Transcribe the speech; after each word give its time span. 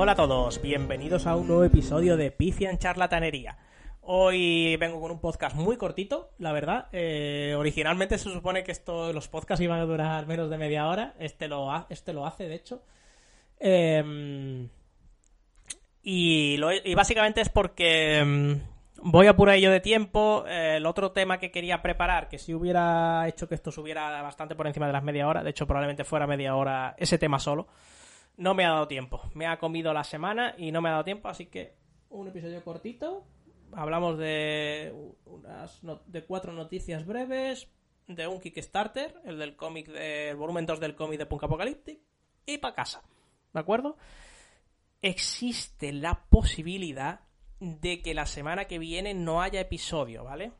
Hola 0.00 0.12
a 0.12 0.14
todos, 0.14 0.62
bienvenidos 0.62 1.26
a 1.26 1.34
un 1.34 1.48
nuevo 1.48 1.64
episodio 1.64 2.16
de 2.16 2.30
Pifia 2.30 2.70
en 2.70 2.78
Charlatanería. 2.78 3.58
Hoy 4.02 4.76
vengo 4.76 5.00
con 5.00 5.10
un 5.10 5.18
podcast 5.20 5.56
muy 5.56 5.76
cortito, 5.76 6.30
la 6.38 6.52
verdad. 6.52 6.86
Eh, 6.92 7.56
originalmente 7.58 8.16
se 8.16 8.30
supone 8.30 8.62
que 8.62 8.70
esto, 8.70 9.12
los 9.12 9.26
podcasts 9.26 9.60
iban 9.60 9.80
a 9.80 9.84
durar 9.86 10.24
menos 10.28 10.50
de 10.50 10.56
media 10.56 10.86
hora. 10.86 11.14
Este 11.18 11.48
lo, 11.48 11.72
ha- 11.72 11.86
este 11.90 12.12
lo 12.12 12.26
hace, 12.26 12.46
de 12.46 12.54
hecho. 12.54 12.80
Eh, 13.58 14.68
y, 16.04 16.56
lo- 16.58 16.72
y 16.72 16.94
básicamente 16.94 17.40
es 17.40 17.48
porque 17.48 18.22
mm, 18.24 18.52
voy 19.10 19.26
a 19.26 19.34
ello 19.56 19.72
de 19.72 19.80
tiempo. 19.80 20.44
El 20.46 20.86
otro 20.86 21.10
tema 21.10 21.38
que 21.40 21.50
quería 21.50 21.82
preparar, 21.82 22.28
que 22.28 22.38
si 22.38 22.54
hubiera 22.54 23.26
hecho 23.26 23.48
que 23.48 23.56
esto 23.56 23.72
subiera 23.72 24.22
bastante 24.22 24.54
por 24.54 24.68
encima 24.68 24.86
de 24.86 24.92
las 24.92 25.02
media 25.02 25.26
hora, 25.26 25.42
de 25.42 25.50
hecho 25.50 25.66
probablemente 25.66 26.04
fuera 26.04 26.28
media 26.28 26.54
hora 26.54 26.94
ese 26.98 27.18
tema 27.18 27.40
solo, 27.40 27.66
no 28.38 28.54
me 28.54 28.64
ha 28.64 28.70
dado 28.70 28.88
tiempo. 28.88 29.20
Me 29.34 29.46
ha 29.46 29.58
comido 29.58 29.92
la 29.92 30.04
semana 30.04 30.54
y 30.56 30.72
no 30.72 30.80
me 30.80 30.88
ha 30.88 30.92
dado 30.92 31.04
tiempo, 31.04 31.28
así 31.28 31.46
que 31.46 31.74
un 32.08 32.26
episodio 32.28 32.64
cortito. 32.64 33.26
Hablamos 33.72 34.16
de 34.16 34.94
unas 35.26 35.82
no- 35.84 36.00
de 36.06 36.24
cuatro 36.24 36.52
noticias 36.54 37.04
breves, 37.04 37.68
de 38.06 38.26
un 38.26 38.40
Kickstarter, 38.40 39.20
el 39.26 39.38
del 39.38 39.54
cómic 39.56 39.88
del 39.88 40.36
volumen 40.36 40.64
2 40.64 40.80
del 40.80 40.94
cómic 40.94 41.18
de 41.18 41.26
Punk 41.26 41.44
Apocalyptic 41.44 42.00
y 42.46 42.56
para 42.56 42.74
casa. 42.74 43.02
¿De 43.52 43.60
acuerdo? 43.60 43.98
Existe 45.02 45.92
la 45.92 46.24
posibilidad 46.30 47.20
de 47.60 48.00
que 48.02 48.14
la 48.14 48.26
semana 48.26 48.64
que 48.66 48.78
viene 48.78 49.14
no 49.14 49.42
haya 49.42 49.60
episodio, 49.60 50.24
¿vale? 50.24 50.52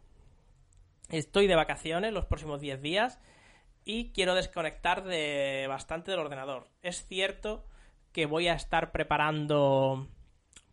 Estoy 1.09 1.47
de 1.47 1.55
vacaciones 1.57 2.13
los 2.13 2.27
próximos 2.27 2.61
10 2.61 2.83
días 2.83 3.19
y 3.89 4.13
quiero 4.13 4.35
desconectar 4.35 5.03
de 5.03 5.65
bastante 5.67 6.11
del 6.11 6.21
ordenador. 6.21 6.69
Es 6.83 7.07
cierto 7.07 7.65
que 8.13 8.27
voy 8.27 8.47
a 8.47 8.53
estar 8.53 8.93
preparando 8.93 10.07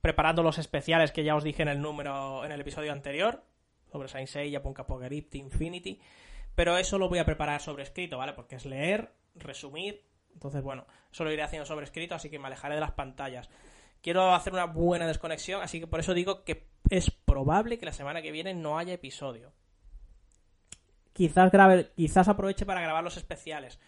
preparando 0.01 0.43
los 0.43 0.57
especiales 0.57 1.13
que 1.13 1.23
ya 1.23 1.33
os 1.37 1.45
dije 1.45 1.61
en 1.61 1.69
el 1.69 1.81
número 1.81 2.43
en 2.43 2.51
el 2.51 2.59
episodio 2.59 2.91
anterior 2.91 3.41
sobre 3.89 4.09
Saint 4.09 4.27
Seiya, 4.27 4.61
Punk 4.61 4.81
Apocalyptic, 4.81 5.41
Infinity, 5.41 6.01
pero 6.55 6.77
eso 6.77 6.97
lo 6.97 7.07
voy 7.07 7.19
a 7.19 7.25
preparar 7.25 7.61
sobre 7.61 7.83
escrito, 7.83 8.17
¿vale? 8.17 8.33
Porque 8.33 8.57
es 8.57 8.65
leer, 8.65 9.13
resumir, 9.35 10.03
entonces 10.33 10.61
bueno, 10.61 10.85
eso 11.09 11.23
lo 11.23 11.31
iré 11.31 11.41
haciendo 11.41 11.65
sobre 11.65 11.85
escrito, 11.85 12.15
así 12.15 12.29
que 12.29 12.37
me 12.37 12.47
alejaré 12.47 12.75
de 12.75 12.81
las 12.81 12.91
pantallas. 12.91 13.49
Quiero 14.01 14.35
hacer 14.35 14.51
una 14.51 14.65
buena 14.65 15.07
desconexión, 15.07 15.61
así 15.61 15.79
que 15.79 15.87
por 15.87 16.01
eso 16.01 16.13
digo 16.13 16.43
que 16.43 16.67
es 16.89 17.11
probable 17.11 17.77
que 17.77 17.85
la 17.85 17.93
semana 17.93 18.21
que 18.21 18.33
viene 18.33 18.53
no 18.53 18.77
haya 18.77 18.91
episodio 18.91 19.53
quizás 21.15 21.49
grabe, 21.49 21.91
quizás 21.95 22.27
aproveche 22.27 22.65
para 22.65 22.81
grabar 22.81 23.03
los 23.03 23.15
especiales. 23.15 23.79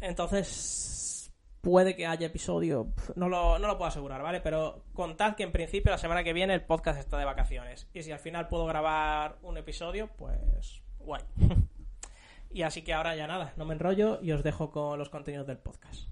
Entonces, 0.00 1.32
puede 1.60 1.94
que 1.94 2.06
haya 2.06 2.26
episodio. 2.26 2.88
No 3.14 3.28
lo, 3.28 3.60
no 3.60 3.68
lo 3.68 3.78
puedo 3.78 3.88
asegurar, 3.88 4.22
¿vale? 4.22 4.40
Pero 4.40 4.84
contad 4.92 5.36
que 5.36 5.44
en 5.44 5.52
principio 5.52 5.92
la 5.92 5.98
semana 5.98 6.24
que 6.24 6.32
viene 6.32 6.52
el 6.52 6.64
podcast 6.64 6.98
está 6.98 7.16
de 7.16 7.24
vacaciones. 7.24 7.88
Y 7.94 8.02
si 8.02 8.10
al 8.10 8.18
final 8.18 8.48
puedo 8.48 8.66
grabar 8.66 9.38
un 9.42 9.56
episodio, 9.56 10.10
pues 10.18 10.82
guay. 10.98 11.22
y 12.50 12.62
así 12.62 12.82
que 12.82 12.92
ahora 12.92 13.14
ya 13.14 13.28
nada, 13.28 13.52
no 13.56 13.64
me 13.64 13.74
enrollo 13.74 14.18
y 14.20 14.32
os 14.32 14.42
dejo 14.42 14.72
con 14.72 14.98
los 14.98 15.10
contenidos 15.10 15.46
del 15.46 15.58
podcast. 15.58 16.08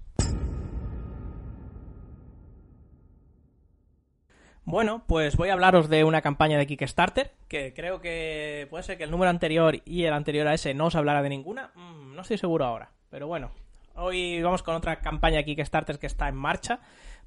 Bueno, 4.63 5.03
pues 5.07 5.35
voy 5.37 5.49
a 5.49 5.53
hablaros 5.53 5.89
de 5.89 6.03
una 6.03 6.21
campaña 6.21 6.57
de 6.57 6.67
Kickstarter, 6.67 7.31
que 7.47 7.73
creo 7.73 7.99
que 7.99 8.67
puede 8.69 8.83
ser 8.83 8.97
que 8.97 9.03
el 9.03 9.11
número 9.11 9.29
anterior 9.29 9.81
y 9.85 10.03
el 10.03 10.13
anterior 10.13 10.47
a 10.47 10.53
ese 10.53 10.73
no 10.73 10.85
os 10.85 10.95
hablara 10.95 11.23
de 11.23 11.29
ninguna. 11.29 11.71
Mm, 11.73 12.13
no 12.15 12.21
estoy 12.21 12.37
seguro 12.37 12.65
ahora, 12.65 12.91
pero 13.09 13.27
bueno. 13.27 13.51
Hoy 13.95 14.41
vamos 14.41 14.63
con 14.63 14.75
otra 14.75 15.01
campaña 15.01 15.37
de 15.37 15.45
Kickstarter 15.45 15.99
que 15.99 16.07
está 16.07 16.27
en 16.27 16.35
marcha, 16.35 16.79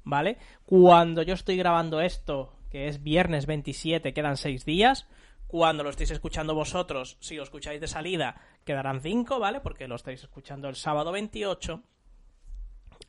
¿vale? 0.03 0.37
Cuando 0.65 1.21
yo 1.21 1.33
estoy 1.33 1.57
grabando 1.57 1.99
esto, 1.99 2.55
que 2.71 2.87
es 2.87 3.03
viernes 3.03 3.45
27, 3.45 4.13
quedan 4.13 4.37
6 4.37 4.65
días. 4.65 5.07
Cuando 5.47 5.83
lo 5.83 5.89
estéis 5.89 6.11
escuchando 6.11 6.55
vosotros, 6.55 7.17
si 7.19 7.35
lo 7.35 7.43
escucháis 7.43 7.79
de 7.79 7.87
salida, 7.87 8.41
quedarán 8.63 9.01
5, 9.01 9.39
¿vale? 9.39 9.59
Porque 9.59 9.87
lo 9.87 9.95
estáis 9.95 10.23
escuchando 10.23 10.69
el 10.69 10.75
sábado 10.75 11.11
28. 11.11 11.83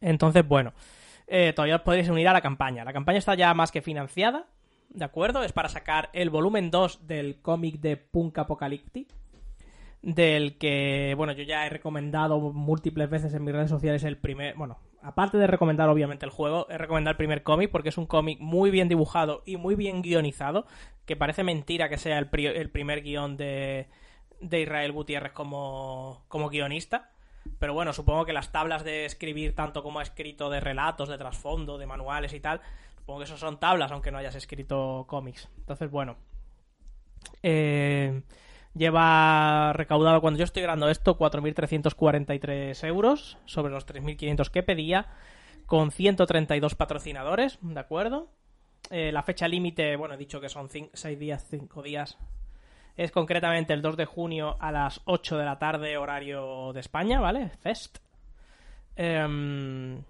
Entonces, 0.00 0.46
bueno, 0.46 0.74
eh, 1.26 1.52
todavía 1.54 1.76
os 1.76 1.82
podréis 1.82 2.08
unir 2.08 2.28
a 2.28 2.32
la 2.32 2.40
campaña. 2.40 2.84
La 2.84 2.92
campaña 2.92 3.18
está 3.18 3.34
ya 3.34 3.52
más 3.54 3.72
que 3.72 3.82
financiada, 3.82 4.46
¿de 4.90 5.04
acuerdo? 5.04 5.42
Es 5.42 5.52
para 5.52 5.68
sacar 5.68 6.10
el 6.12 6.30
volumen 6.30 6.70
2 6.70 7.06
del 7.06 7.40
cómic 7.42 7.80
de 7.80 7.96
Punk 7.96 8.38
Apocalyptic, 8.38 9.08
del 10.02 10.56
que, 10.58 11.14
bueno, 11.16 11.32
yo 11.32 11.42
ya 11.42 11.66
he 11.66 11.70
recomendado 11.70 12.38
múltiples 12.38 13.10
veces 13.10 13.34
en 13.34 13.44
mis 13.44 13.54
redes 13.54 13.70
sociales 13.70 14.04
el 14.04 14.16
primer, 14.16 14.54
bueno, 14.54 14.78
aparte 15.02 15.36
de 15.38 15.46
recomendar 15.48 15.88
obviamente 15.88 16.24
el 16.24 16.30
juego, 16.30 16.66
he 16.70 16.78
recomendado 16.78 17.12
el 17.12 17.16
primer 17.16 17.42
cómic 17.42 17.70
porque 17.70 17.88
es 17.88 17.98
un 17.98 18.06
cómic 18.06 18.38
muy 18.40 18.70
bien 18.70 18.88
dibujado 18.88 19.42
y 19.46 19.56
muy 19.56 19.74
bien 19.74 20.02
guionizado, 20.02 20.66
que 21.06 21.16
parece 21.16 21.42
mentira 21.42 21.88
que 21.88 21.98
sea 21.98 22.18
el, 22.18 22.28
pri- 22.28 22.46
el 22.46 22.70
primer 22.70 23.02
guion 23.02 23.36
de, 23.36 23.88
de 24.40 24.60
Israel 24.60 24.92
Gutiérrez 24.92 25.32
como, 25.32 26.24
como 26.28 26.48
guionista. 26.50 27.10
Pero 27.58 27.74
bueno, 27.74 27.92
supongo 27.92 28.24
que 28.24 28.32
las 28.32 28.52
tablas 28.52 28.84
de 28.84 29.04
escribir 29.04 29.54
tanto 29.54 29.82
como 29.82 30.00
ha 30.00 30.02
escrito 30.02 30.50
de 30.50 30.60
relatos, 30.60 31.08
de 31.08 31.18
trasfondo, 31.18 31.78
de 31.78 31.86
manuales 31.86 32.32
y 32.32 32.40
tal, 32.40 32.60
supongo 32.96 33.20
que 33.20 33.24
eso 33.24 33.36
son 33.36 33.58
tablas, 33.58 33.92
aunque 33.92 34.10
no 34.10 34.18
hayas 34.18 34.34
escrito 34.34 35.04
cómics. 35.08 35.48
Entonces, 35.58 35.90
bueno. 35.90 36.16
Eh, 37.42 38.22
lleva 38.74 39.72
recaudado, 39.72 40.20
cuando 40.20 40.38
yo 40.38 40.44
estoy 40.44 40.62
grabando 40.62 40.88
esto, 40.88 41.18
4.343 41.18 42.86
euros 42.86 43.38
sobre 43.46 43.72
los 43.72 43.86
3.500 43.86 44.50
que 44.50 44.62
pedía, 44.62 45.08
con 45.66 45.90
132 45.90 46.74
patrocinadores, 46.74 47.58
¿de 47.60 47.80
acuerdo? 47.80 48.28
Eh, 48.90 49.10
la 49.12 49.22
fecha 49.22 49.48
límite, 49.48 49.96
bueno, 49.96 50.14
he 50.14 50.18
dicho 50.18 50.40
que 50.40 50.48
son 50.48 50.68
6 50.70 51.18
días, 51.18 51.46
5 51.50 51.82
días, 51.82 52.18
es 52.96 53.12
concretamente 53.12 53.72
el 53.72 53.82
2 53.82 53.96
de 53.96 54.06
junio 54.06 54.56
a 54.60 54.72
las 54.72 55.00
8 55.04 55.36
de 55.36 55.44
la 55.44 55.58
tarde, 55.58 55.98
horario 55.98 56.72
de 56.72 56.80
España, 56.80 57.20
¿vale? 57.20 57.50
Fest. 57.60 57.98
Em, 58.96 60.02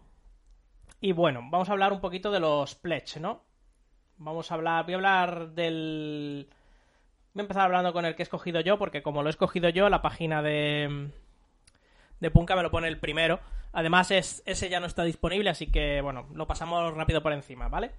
y 1.01 1.13
bueno, 1.13 1.41
vamos 1.51 1.69
a 1.69 1.73
hablar 1.73 1.93
un 1.93 2.01
poquito 2.01 2.31
de 2.31 2.41
los 2.41 2.75
pledge, 2.77 3.19
¿no? 3.19 3.43
Vamos 4.19 4.51
a 4.51 4.55
hablar, 4.55 4.85
voy 4.85 4.95
a 4.95 4.97
hablar 4.97 5.49
del... 5.51 6.49
Voy 7.35 7.41
a 7.41 7.45
empezar 7.45 7.65
hablando 7.65 7.93
con 7.93 8.07
el 8.07 8.15
que 8.15 8.23
he 8.23 8.25
escogido 8.25 8.61
yo, 8.61 8.79
porque 8.79 9.03
como 9.03 9.23
lo 9.23 9.29
he 9.29 9.31
escogido 9.31 9.69
yo, 9.69 9.91
la 9.91 10.01
página 10.01 10.41
de, 10.41 11.11
de 12.21 12.31
Punka 12.31 12.57
me 12.57 12.63
lo 12.63 12.71
pone 12.71 12.89
el 12.89 12.99
primero. 12.99 13.41
Además, 13.73 14.11
es, 14.11 14.43
ese 14.47 14.71
ya 14.71 14.81
no 14.81 14.87
está 14.87 15.03
disponible, 15.05 15.51
así 15.51 15.67
que, 15.67 16.01
bueno, 16.01 16.29
lo 16.33 16.47
pasamos 16.47 16.95
rápido 16.95 17.23
por 17.23 17.35
encima, 17.35 17.69
¿vale? 17.69 17.91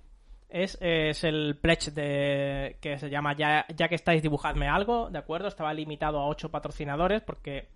Es, 0.49 0.77
es 0.79 1.23
el 1.25 1.57
pledge 1.61 1.91
de, 1.91 2.77
que 2.79 2.97
se 2.97 3.09
llama 3.09 3.35
ya, 3.35 3.65
ya 3.75 3.89
que 3.89 3.95
estáis 3.95 4.21
dibujadme 4.21 4.67
algo, 4.67 5.09
¿de 5.09 5.19
acuerdo? 5.19 5.47
Estaba 5.47 5.73
limitado 5.73 6.19
a 6.19 6.27
8 6.27 6.49
patrocinadores 6.49 7.21
porque 7.21 7.67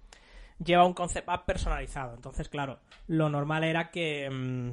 lleva 0.64 0.86
un 0.86 0.94
concept 0.94 1.28
art 1.28 1.46
personalizado. 1.46 2.14
Entonces, 2.16 2.48
claro, 2.48 2.80
lo 3.08 3.30
normal 3.30 3.64
era 3.66 3.92
que, 3.92 4.30
mm, 4.30 4.72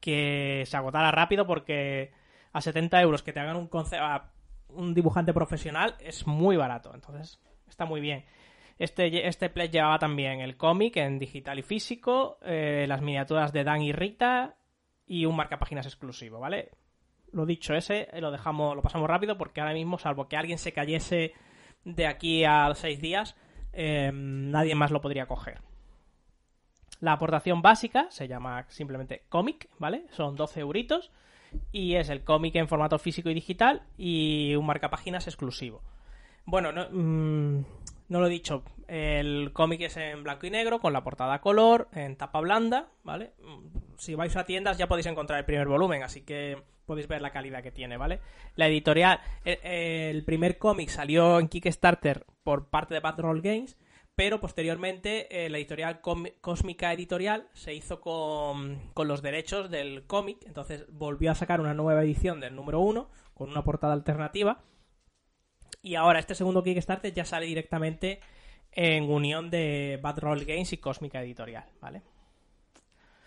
que 0.00 0.64
se 0.66 0.76
agotara 0.76 1.10
rápido 1.10 1.46
porque 1.46 2.12
a 2.52 2.60
70 2.60 3.00
euros 3.00 3.22
que 3.22 3.32
te 3.32 3.40
hagan 3.40 3.56
un 3.56 3.68
concept 3.68 4.02
art 4.02 4.36
un 4.68 4.94
dibujante 4.94 5.32
profesional 5.32 5.94
es 6.00 6.26
muy 6.26 6.56
barato. 6.56 6.92
Entonces, 6.94 7.40
está 7.68 7.84
muy 7.84 8.00
bien. 8.00 8.24
Este, 8.78 9.26
este 9.26 9.48
pledge 9.48 9.72
llevaba 9.72 9.98
también 9.98 10.40
el 10.40 10.56
cómic 10.56 10.96
en 10.98 11.18
digital 11.18 11.58
y 11.58 11.62
físico, 11.62 12.38
eh, 12.42 12.84
las 12.86 13.00
miniaturas 13.00 13.52
de 13.52 13.64
Dan 13.64 13.82
y 13.82 13.92
Rita 13.92 14.55
y 15.06 15.24
un 15.26 15.36
marcapáginas 15.36 15.86
exclusivo, 15.86 16.40
¿vale? 16.40 16.70
Lo 17.32 17.46
dicho, 17.46 17.74
ese 17.74 18.08
lo 18.20 18.30
dejamos, 18.30 18.74
lo 18.74 18.82
pasamos 18.82 19.08
rápido 19.08 19.36
porque 19.36 19.60
ahora 19.60 19.74
mismo, 19.74 19.98
salvo 19.98 20.28
que 20.28 20.36
alguien 20.36 20.58
se 20.58 20.72
cayese 20.72 21.32
de 21.84 22.06
aquí 22.06 22.44
a 22.44 22.72
seis 22.74 23.00
días, 23.00 23.36
eh, 23.72 24.10
nadie 24.12 24.74
más 24.74 24.90
lo 24.90 25.00
podría 25.00 25.26
coger. 25.26 25.60
La 27.00 27.12
aportación 27.12 27.62
básica 27.62 28.06
se 28.10 28.26
llama 28.26 28.64
simplemente 28.68 29.24
cómic, 29.28 29.68
¿vale? 29.78 30.06
Son 30.10 30.34
12 30.34 30.60
euritos 30.60 31.12
y 31.72 31.94
es 31.94 32.08
el 32.08 32.24
cómic 32.24 32.54
en 32.56 32.68
formato 32.68 32.98
físico 32.98 33.28
y 33.28 33.34
digital 33.34 33.82
y 33.98 34.54
un 34.54 34.66
marcapáginas 34.66 35.26
exclusivo. 35.26 35.82
Bueno, 36.46 36.72
no, 36.72 36.86
mmm, 36.90 37.64
no 38.08 38.20
lo 38.20 38.26
he 38.26 38.30
dicho, 38.30 38.62
el 38.88 39.52
cómic 39.52 39.82
es 39.82 39.96
en 39.96 40.22
blanco 40.22 40.46
y 40.46 40.50
negro, 40.50 40.80
con 40.80 40.92
la 40.92 41.02
portada 41.02 41.40
color, 41.40 41.88
en 41.92 42.16
tapa 42.16 42.40
blanda, 42.40 42.88
¿vale? 43.02 43.32
Si 43.98 44.14
vais 44.14 44.36
a 44.36 44.44
tiendas 44.44 44.78
ya 44.78 44.88
podéis 44.88 45.06
encontrar 45.06 45.38
el 45.38 45.44
primer 45.44 45.68
volumen, 45.68 46.02
así 46.02 46.22
que 46.22 46.62
podéis 46.86 47.08
ver 47.08 47.20
la 47.20 47.32
calidad 47.32 47.62
que 47.62 47.72
tiene, 47.72 47.96
¿vale? 47.96 48.20
La 48.54 48.68
editorial, 48.68 49.20
el, 49.44 49.58
el 49.62 50.24
primer 50.24 50.58
cómic 50.58 50.88
salió 50.88 51.38
en 51.38 51.48
Kickstarter 51.48 52.24
por 52.42 52.68
parte 52.68 52.94
de 52.94 53.00
Bad 53.00 53.20
Roll 53.20 53.42
Games, 53.42 53.76
pero 54.16 54.40
posteriormente 54.40 55.44
eh, 55.44 55.50
la 55.50 55.58
editorial 55.58 56.00
Cósmica 56.00 56.90
Editorial 56.94 57.48
se 57.52 57.74
hizo 57.74 58.00
con, 58.00 58.90
con 58.94 59.08
los 59.08 59.20
derechos 59.20 59.70
del 59.70 60.06
cómic, 60.06 60.38
entonces 60.46 60.86
volvió 60.90 61.30
a 61.30 61.34
sacar 61.34 61.60
una 61.60 61.74
nueva 61.74 62.02
edición 62.02 62.40
del 62.40 62.56
número 62.56 62.80
1 62.80 63.10
con 63.34 63.50
una 63.50 63.62
portada 63.62 63.92
alternativa. 63.92 64.62
Y 65.82 65.96
ahora 65.96 66.18
este 66.18 66.34
segundo 66.34 66.62
Kickstarter 66.62 67.12
ya 67.12 67.26
sale 67.26 67.44
directamente 67.44 68.20
en 68.72 69.04
unión 69.04 69.50
de 69.50 69.98
Bad 70.02 70.18
Roll 70.20 70.46
Games 70.46 70.72
y 70.72 70.78
Cósmica 70.78 71.22
Editorial, 71.22 71.66
¿vale? 71.80 72.02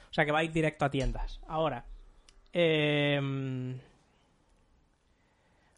O 0.10 0.14
sea 0.14 0.26
que 0.26 0.32
va 0.32 0.40
a 0.40 0.44
ir 0.44 0.52
directo 0.52 0.86
a 0.86 0.90
tiendas. 0.90 1.40
Ahora, 1.48 1.86
em, 2.52 3.80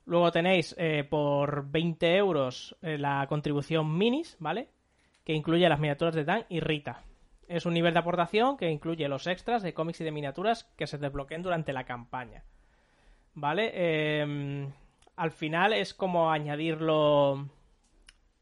luego 0.05 0.31
tenéis 0.31 0.73
eh, 0.77 1.03
por 1.03 1.69
20 1.69 2.15
euros 2.15 2.75
eh, 2.81 2.97
la 2.97 3.25
contribución 3.27 3.97
minis, 3.97 4.37
¿vale? 4.39 4.69
Que 5.25 5.33
incluye 5.33 5.67
las 5.67 5.79
miniaturas 5.79 6.15
de 6.15 6.23
Dan 6.23 6.45
y 6.49 6.59
Rita. 6.61 7.03
Es 7.47 7.65
un 7.65 7.73
nivel 7.73 7.93
de 7.93 7.99
aportación 7.99 8.55
que 8.55 8.69
incluye 8.69 9.07
los 9.09 9.27
extras 9.27 9.61
de 9.61 9.73
cómics 9.73 9.99
y 9.99 10.05
de 10.05 10.11
miniaturas 10.11 10.63
que 10.77 10.87
se 10.87 10.97
desbloqueen 10.97 11.41
durante 11.41 11.73
la 11.73 11.83
campaña. 11.83 12.45
¿Vale? 13.33 14.21
Em, 14.21 14.71
al 15.17 15.31
final 15.31 15.73
es 15.73 15.93
como 15.93 16.31
añadirlo. 16.31 17.49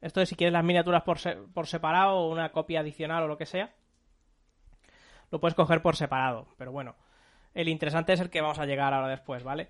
Esto 0.02 0.20
de 0.20 0.28
si 0.28 0.36
quieres 0.36 0.54
las 0.54 0.64
miniaturas 0.64 1.04
por, 1.04 1.18
por 1.54 1.68
separado 1.68 2.20
o 2.20 2.32
una 2.32 2.52
copia 2.52 2.82
adicional 2.82 3.24
o 3.24 3.28
lo 3.28 3.38
que 3.38 3.48
sea. 3.48 3.74
Lo 5.32 5.40
puedes 5.40 5.56
coger 5.56 5.82
por 5.82 5.96
separado. 5.96 6.48
Pero 6.58 6.72
bueno, 6.72 6.96
el 7.54 7.68
interesante 7.68 8.14
es 8.14 8.20
el 8.20 8.30
que 8.30 8.42
vamos 8.42 8.60
a 8.60 8.66
llegar 8.66 8.94
ahora 8.94 9.08
después, 9.08 9.44
¿vale? 9.44 9.70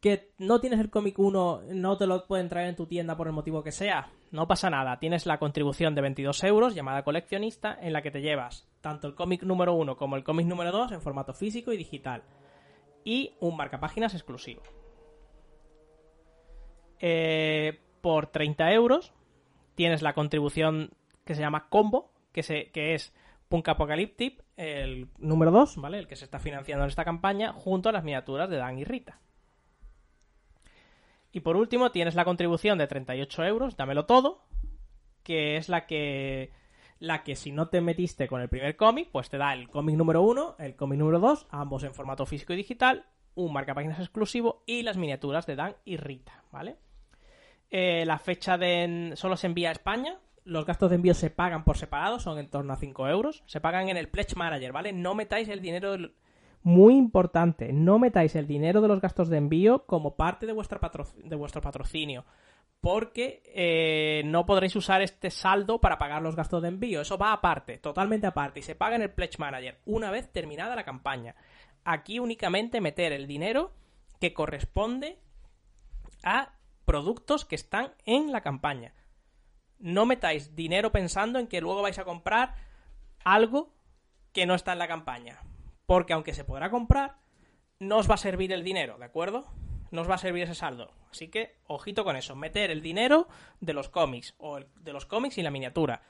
Que 0.00 0.32
no 0.38 0.60
tienes 0.60 0.80
el 0.80 0.90
cómic 0.90 1.18
1, 1.18 1.62
no 1.72 1.96
te 1.96 2.06
lo 2.06 2.26
pueden 2.26 2.48
traer 2.48 2.68
en 2.68 2.76
tu 2.76 2.86
tienda 2.86 3.16
por 3.16 3.26
el 3.26 3.32
motivo 3.32 3.62
que 3.62 3.72
sea. 3.72 4.10
No 4.30 4.46
pasa 4.46 4.70
nada. 4.70 4.98
Tienes 4.98 5.26
la 5.26 5.38
contribución 5.38 5.94
de 5.94 6.00
22 6.00 6.44
euros 6.44 6.74
llamada 6.74 7.04
coleccionista 7.04 7.76
en 7.80 7.92
la 7.92 8.02
que 8.02 8.10
te 8.10 8.22
llevas 8.22 8.70
tanto 8.80 9.06
el 9.06 9.14
cómic 9.14 9.42
número 9.42 9.74
1 9.74 9.96
como 9.96 10.16
el 10.16 10.24
cómic 10.24 10.46
número 10.46 10.72
2 10.72 10.92
en 10.92 11.02
formato 11.02 11.34
físico 11.34 11.72
y 11.72 11.76
digital. 11.76 12.22
Y 13.04 13.34
un 13.40 13.56
marcapáginas 13.56 14.14
exclusivo. 14.14 14.62
Eh, 16.98 17.80
por 18.00 18.26
30 18.26 18.72
euros 18.72 19.12
tienes 19.74 20.02
la 20.02 20.12
contribución 20.12 20.90
que 21.24 21.34
se 21.34 21.40
llama 21.40 21.68
Combo, 21.68 22.12
que, 22.32 22.70
que 22.72 22.94
es 22.94 23.14
Punk 23.48 23.68
Apocalyptic, 23.68 24.42
el 24.60 25.08
número 25.18 25.50
2, 25.50 25.76
¿vale? 25.76 25.98
El 25.98 26.06
que 26.06 26.16
se 26.16 26.24
está 26.24 26.38
financiando 26.38 26.84
en 26.84 26.90
esta 26.90 27.04
campaña, 27.04 27.52
junto 27.52 27.88
a 27.88 27.92
las 27.92 28.04
miniaturas 28.04 28.50
de 28.50 28.58
Dan 28.58 28.78
y 28.78 28.84
Rita. 28.84 29.18
Y 31.32 31.40
por 31.40 31.56
último 31.56 31.90
tienes 31.92 32.14
la 32.14 32.24
contribución 32.24 32.76
de 32.76 32.86
38 32.86 33.44
euros, 33.44 33.76
dámelo 33.76 34.04
todo, 34.04 34.42
que 35.22 35.56
es 35.56 35.68
la 35.68 35.86
que 35.86 36.52
la 36.98 37.22
que 37.22 37.34
si 37.36 37.50
no 37.50 37.68
te 37.68 37.80
metiste 37.80 38.28
con 38.28 38.42
el 38.42 38.50
primer 38.50 38.76
cómic, 38.76 39.08
pues 39.10 39.30
te 39.30 39.38
da 39.38 39.54
el 39.54 39.70
cómic 39.70 39.96
número 39.96 40.20
1, 40.20 40.56
el 40.58 40.76
cómic 40.76 40.98
número 40.98 41.18
2, 41.18 41.46
ambos 41.50 41.82
en 41.82 41.94
formato 41.94 42.26
físico 42.26 42.52
y 42.52 42.56
digital, 42.56 43.06
un 43.34 43.54
marcapáginas 43.54 43.98
exclusivo 43.98 44.62
y 44.66 44.82
las 44.82 44.98
miniaturas 44.98 45.46
de 45.46 45.56
Dan 45.56 45.76
y 45.86 45.96
Rita, 45.96 46.44
¿vale? 46.52 46.76
Eh, 47.70 48.04
la 48.04 48.18
fecha 48.18 48.58
de 48.58 49.12
solo 49.14 49.38
se 49.38 49.46
envía 49.46 49.70
a 49.70 49.72
España. 49.72 50.18
Los 50.50 50.66
gastos 50.66 50.90
de 50.90 50.96
envío 50.96 51.14
se 51.14 51.30
pagan 51.30 51.62
por 51.62 51.78
separado, 51.78 52.18
son 52.18 52.36
en 52.36 52.50
torno 52.50 52.72
a 52.72 52.76
5 52.76 53.06
euros. 53.06 53.44
Se 53.46 53.60
pagan 53.60 53.88
en 53.88 53.96
el 53.96 54.08
Pledge 54.08 54.34
Manager, 54.34 54.72
¿vale? 54.72 54.92
No 54.92 55.14
metáis 55.14 55.48
el 55.48 55.62
dinero. 55.62 55.96
Muy 56.64 56.96
importante, 56.96 57.72
no 57.72 58.00
metáis 58.00 58.34
el 58.34 58.48
dinero 58.48 58.80
de 58.80 58.88
los 58.88 59.00
gastos 59.00 59.28
de 59.28 59.36
envío 59.36 59.86
como 59.86 60.16
parte 60.16 60.46
de, 60.46 60.52
vuestra 60.52 60.80
de 61.22 61.36
vuestro 61.36 61.62
patrocinio. 61.62 62.24
Porque 62.80 63.44
eh, 63.54 64.22
no 64.24 64.44
podréis 64.44 64.74
usar 64.74 65.02
este 65.02 65.30
saldo 65.30 65.80
para 65.80 65.98
pagar 65.98 66.20
los 66.20 66.34
gastos 66.34 66.62
de 66.62 66.68
envío. 66.68 67.00
Eso 67.00 67.16
va 67.16 67.32
aparte, 67.32 67.78
totalmente 67.78 68.26
aparte. 68.26 68.58
Y 68.58 68.64
se 68.64 68.74
paga 68.74 68.96
en 68.96 69.02
el 69.02 69.12
Pledge 69.12 69.38
Manager 69.38 69.78
una 69.86 70.10
vez 70.10 70.32
terminada 70.32 70.74
la 70.74 70.84
campaña. 70.84 71.36
Aquí 71.84 72.18
únicamente 72.18 72.80
meter 72.80 73.12
el 73.12 73.28
dinero 73.28 73.70
que 74.20 74.34
corresponde 74.34 75.20
a 76.24 76.54
productos 76.84 77.44
que 77.44 77.54
están 77.54 77.92
en 78.04 78.32
la 78.32 78.40
campaña. 78.40 78.94
No 79.80 80.06
metáis 80.06 80.54
dinero 80.54 80.92
pensando 80.92 81.38
en 81.38 81.46
que 81.46 81.60
luego 81.60 81.82
vais 81.82 81.98
a 81.98 82.04
comprar 82.04 82.54
algo 83.24 83.72
que 84.32 84.46
no 84.46 84.54
está 84.54 84.72
en 84.72 84.78
la 84.78 84.88
campaña. 84.88 85.40
Porque 85.86 86.12
aunque 86.12 86.34
se 86.34 86.44
podrá 86.44 86.70
comprar, 86.70 87.16
no 87.80 87.96
os 87.96 88.08
va 88.08 88.14
a 88.14 88.18
servir 88.18 88.52
el 88.52 88.62
dinero, 88.62 88.98
¿de 88.98 89.06
acuerdo? 89.06 89.46
No 89.90 90.02
os 90.02 90.10
va 90.10 90.14
a 90.14 90.18
servir 90.18 90.44
ese 90.44 90.54
saldo. 90.54 90.92
Así 91.10 91.28
que, 91.28 91.56
ojito 91.66 92.04
con 92.04 92.14
eso. 92.14 92.36
Meter 92.36 92.70
el 92.70 92.82
dinero 92.82 93.26
de 93.60 93.72
los 93.72 93.88
cómics. 93.88 94.34
O 94.38 94.60
de 94.60 94.92
los 94.92 95.06
cómics 95.06 95.38
y 95.38 95.42
la 95.42 95.50
miniatura. 95.50 96.02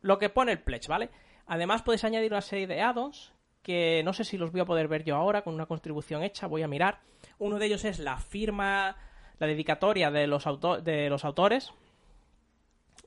Lo 0.00 0.18
que 0.18 0.30
pone 0.30 0.52
el 0.52 0.62
pledge, 0.62 0.88
¿vale? 0.88 1.10
Además 1.46 1.82
podéis 1.82 2.04
añadir 2.04 2.32
una 2.32 2.40
serie 2.40 2.66
de 2.66 2.80
addons 2.80 3.32
que 3.62 4.00
no 4.04 4.14
sé 4.14 4.24
si 4.24 4.38
los 4.38 4.52
voy 4.52 4.60
a 4.60 4.64
poder 4.64 4.88
ver 4.88 5.04
yo 5.04 5.16
ahora 5.16 5.42
con 5.42 5.52
una 5.52 5.66
contribución 5.66 6.22
hecha. 6.22 6.46
Voy 6.46 6.62
a 6.62 6.68
mirar. 6.68 7.00
Uno 7.38 7.58
de 7.58 7.66
ellos 7.66 7.84
es 7.84 7.98
la 7.98 8.16
firma 8.18 8.96
la 9.38 9.46
dedicatoria 9.46 10.10
de 10.10 10.26
los, 10.26 10.44
de 10.82 11.08
los 11.10 11.24
autores. 11.24 11.72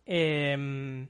Em, 0.06 1.08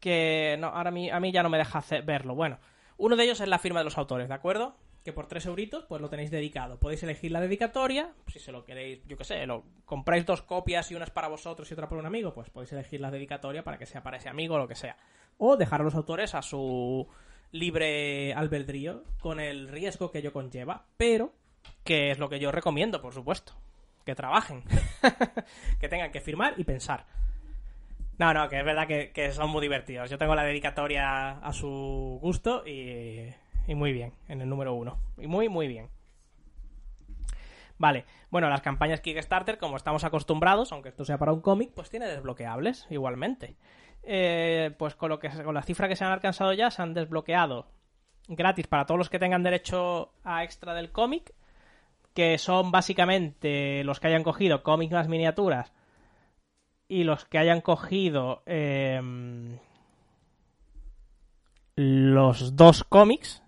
que 0.00 0.56
no, 0.58 0.68
ahora 0.68 0.88
a 0.88 0.92
mí, 0.92 1.10
a 1.10 1.20
mí 1.20 1.32
ya 1.32 1.42
no 1.42 1.50
me 1.50 1.58
deja 1.58 1.82
verlo. 2.04 2.34
Bueno, 2.34 2.58
uno 2.96 3.16
de 3.16 3.24
ellos 3.24 3.40
es 3.40 3.48
la 3.48 3.58
firma 3.58 3.80
de 3.80 3.84
los 3.84 3.98
autores, 3.98 4.28
¿de 4.28 4.34
acuerdo? 4.34 4.76
Que 5.04 5.12
por 5.12 5.26
3 5.26 5.46
euritos, 5.46 5.84
pues 5.84 6.00
lo 6.00 6.08
tenéis 6.08 6.30
dedicado. 6.30 6.78
Podéis 6.78 7.02
elegir 7.02 7.30
la 7.30 7.40
dedicatoria, 7.40 8.12
si 8.26 8.38
se 8.38 8.52
lo 8.52 8.64
queréis, 8.64 9.06
yo 9.06 9.16
qué 9.16 9.24
sé, 9.24 9.46
lo, 9.46 9.64
compráis 9.84 10.26
dos 10.26 10.42
copias 10.42 10.90
y 10.90 10.94
una 10.94 11.04
es 11.04 11.10
para 11.10 11.28
vosotros 11.28 11.70
y 11.70 11.74
otra 11.74 11.88
para 11.88 12.00
un 12.00 12.06
amigo, 12.06 12.34
pues 12.34 12.50
podéis 12.50 12.72
elegir 12.72 13.00
la 13.00 13.10
dedicatoria 13.10 13.62
para 13.62 13.78
que 13.78 13.86
sea 13.86 14.02
para 14.02 14.16
ese 14.16 14.28
amigo 14.28 14.56
o 14.56 14.58
lo 14.58 14.68
que 14.68 14.74
sea. 14.74 14.96
O 15.38 15.56
dejar 15.56 15.80
a 15.80 15.84
los 15.84 15.94
autores 15.94 16.34
a 16.34 16.42
su 16.42 17.06
libre 17.52 18.34
albedrío, 18.34 19.04
con 19.20 19.38
el 19.38 19.68
riesgo 19.68 20.10
que 20.10 20.18
ello 20.18 20.32
conlleva, 20.32 20.86
pero 20.96 21.32
que 21.84 22.10
es 22.10 22.18
lo 22.18 22.28
que 22.28 22.40
yo 22.40 22.50
recomiendo, 22.50 23.00
por 23.00 23.14
supuesto 23.14 23.54
que 24.06 24.14
trabajen, 24.14 24.62
que 25.80 25.88
tengan 25.88 26.12
que 26.12 26.20
firmar 26.20 26.54
y 26.56 26.64
pensar. 26.64 27.04
No, 28.18 28.32
no, 28.32 28.48
que 28.48 28.58
es 28.58 28.64
verdad 28.64 28.86
que, 28.86 29.32
son 29.32 29.50
muy 29.50 29.60
divertidos. 29.60 30.08
Yo 30.08 30.18
tengo 30.18 30.34
la 30.34 30.44
dedicatoria 30.44 31.32
a 31.32 31.52
su 31.52 32.18
gusto 32.22 32.66
y, 32.66 33.34
muy 33.68 33.92
bien, 33.92 34.14
en 34.28 34.40
el 34.40 34.48
número 34.48 34.74
uno. 34.74 34.98
Y 35.18 35.26
muy, 35.26 35.48
muy 35.48 35.68
bien. 35.68 35.90
Vale, 37.78 38.06
bueno, 38.30 38.48
las 38.48 38.62
campañas 38.62 39.02
Kickstarter, 39.02 39.58
como 39.58 39.76
estamos 39.76 40.04
acostumbrados, 40.04 40.72
aunque 40.72 40.88
esto 40.88 41.04
sea 41.04 41.18
para 41.18 41.34
un 41.34 41.42
cómic, 41.42 41.72
pues 41.74 41.90
tiene 41.90 42.06
desbloqueables 42.06 42.86
igualmente. 42.88 43.56
Eh, 44.02 44.74
pues 44.78 44.94
con, 44.94 45.10
lo 45.10 45.18
que, 45.18 45.28
con 45.28 45.54
la 45.54 45.62
cifra 45.62 45.88
que 45.88 45.96
se 45.96 46.04
han 46.04 46.12
alcanzado 46.12 46.54
ya, 46.54 46.70
se 46.70 46.80
han 46.80 46.94
desbloqueado 46.94 47.66
gratis 48.28 48.66
para 48.66 48.86
todos 48.86 48.98
los 48.98 49.10
que 49.10 49.18
tengan 49.18 49.42
derecho 49.42 50.12
a 50.24 50.42
extra 50.42 50.74
del 50.74 50.90
cómic 50.90 51.34
que 52.14 52.38
son 52.38 52.70
básicamente 52.72 53.84
los 53.84 54.00
que 54.00 54.08
hayan 54.08 54.22
cogido 54.22 54.62
cómics 54.62 54.92
más 54.92 55.06
miniaturas 55.06 55.72
y 56.88 57.04
los 57.04 57.24
que 57.24 57.38
hayan 57.38 57.60
cogido 57.60 58.42
em, 58.46 59.58
los 61.74 62.56
dos 62.56 62.84
cómics, 62.84 63.42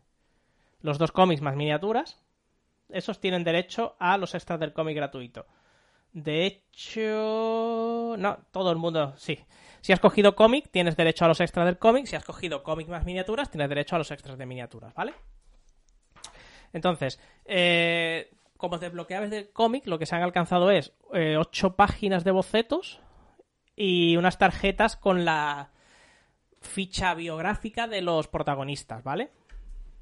los 0.83 0.99
dos 0.99 1.13
cómics 1.13 1.43
más 1.43 1.57
miniaturas, 1.57 2.21
esos 2.89 3.21
tienen 3.21 3.45
derecho 3.45 3.97
a 3.99 4.17
los 4.19 4.35
extras 4.35 4.61
del 4.61 4.73
cómic 4.73 4.97
gratuito. 4.97 5.47
De 6.13 6.47
hecho, 6.47 8.17
no, 8.19 8.39
todo 8.51 8.73
el 8.73 8.79
mundo, 8.79 9.15
sí. 9.17 9.39
Si 9.81 9.93
has 9.93 10.01
cogido 10.01 10.35
cómic, 10.35 10.71
tienes 10.71 10.97
derecho 10.97 11.25
a 11.25 11.29
los 11.29 11.41
extras 11.41 11.67
del 11.67 11.79
cómic. 11.79 12.07
Si 12.07 12.17
has 12.17 12.25
cogido 12.25 12.63
cómic 12.63 12.89
más 12.89 13.05
miniaturas, 13.05 13.51
tienes 13.51 13.69
derecho 13.69 13.95
a 13.95 13.99
los 13.99 14.11
extras 14.11 14.37
de 14.37 14.47
miniaturas, 14.47 14.93
¿vale? 14.95 15.15
Entonces, 16.73 17.21
eh, 17.45 18.31
como 18.57 18.79
desbloqueables 18.79 19.31
del 19.31 19.51
cómic, 19.51 19.87
lo 19.87 19.99
que 19.99 20.07
se 20.07 20.17
han 20.17 20.23
alcanzado 20.23 20.71
es 20.71 20.93
eh, 21.13 21.37
ocho 21.39 21.77
páginas 21.77 22.25
de 22.25 22.33
bocetos 22.33 23.01
y 23.81 24.17
unas 24.17 24.39
tarjetas 24.39 24.97
con 24.97 25.25
la 25.25 25.71
ficha 26.61 27.15
biográfica 27.15 27.87
de 27.87 28.03
los 28.03 28.27
protagonistas, 28.27 29.05
¿vale? 29.05 29.31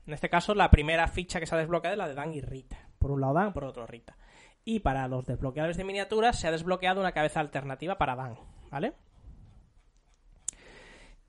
En 0.06 0.14
este 0.14 0.30
caso, 0.30 0.54
la 0.54 0.71
primera 0.71 1.09
ficha 1.09 1.38
que 1.38 1.47
se 1.47 1.54
ha 1.54 1.59
desbloqueado 1.59 1.92
es 1.92 1.99
la 1.99 2.09
de 2.09 2.14
Dan 2.14 2.33
y 2.33 2.40
Rita. 2.40 2.88
Por 2.99 3.11
un 3.11 3.21
lado 3.21 3.35
Dan, 3.35 3.52
por 3.52 3.64
otro 3.64 3.87
Rita. 3.87 4.16
Y 4.64 4.80
para 4.80 5.06
los 5.09 5.26
desbloqueadores 5.26 5.76
de 5.76 5.85
miniaturas 5.85 6.40
se 6.40 6.49
ha 6.49 6.52
desbloqueado 6.52 7.02
una 7.02 7.12
cabeza 7.12 7.40
alternativa 7.40 7.99
para 7.99 8.16
Dan, 8.16 8.38
¿vale? 8.71 8.95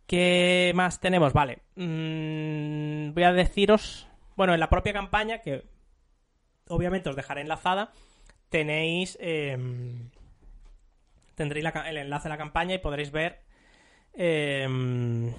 ¿Qué 0.05 0.71
más 0.73 1.01
tenemos? 1.01 1.33
Vale. 1.33 1.63
Mm, 1.75 3.13
voy 3.13 3.23
a 3.23 3.33
deciros. 3.33 4.07
Bueno, 4.37 4.53
en 4.53 4.61
la 4.61 4.69
propia 4.69 4.93
campaña, 4.93 5.39
que 5.39 5.65
obviamente 6.69 7.09
os 7.09 7.15
dejaré 7.17 7.41
enlazada, 7.41 7.91
tenéis... 8.47 9.17
Em, 9.19 10.11
tendréis 11.37 11.65
el 11.85 11.97
enlace 11.97 12.27
a 12.27 12.29
la 12.29 12.37
campaña 12.37 12.75
y 12.75 12.79
podréis 12.79 13.11
ver... 13.11 13.39
Em, 14.13 15.31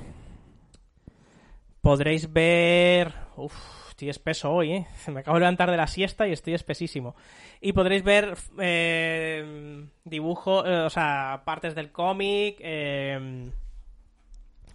podréis 1.82 2.32
ver... 2.32 3.12
Uf, 3.36 3.52
estoy 3.88 4.08
espeso 4.08 4.52
hoy, 4.52 4.72
¿eh? 4.72 4.86
Me 5.08 5.20
acabo 5.20 5.36
de 5.36 5.40
levantar 5.40 5.72
de 5.72 5.76
la 5.76 5.88
siesta 5.88 6.28
y 6.28 6.32
estoy 6.32 6.54
espesísimo. 6.54 7.16
Y 7.60 7.72
podréis 7.72 8.04
ver 8.04 8.36
eh, 8.60 9.84
dibujos, 10.04 10.64
o 10.64 10.90
sea, 10.90 11.42
partes 11.44 11.74
del 11.74 11.90
cómic, 11.90 12.58
o 12.60 12.62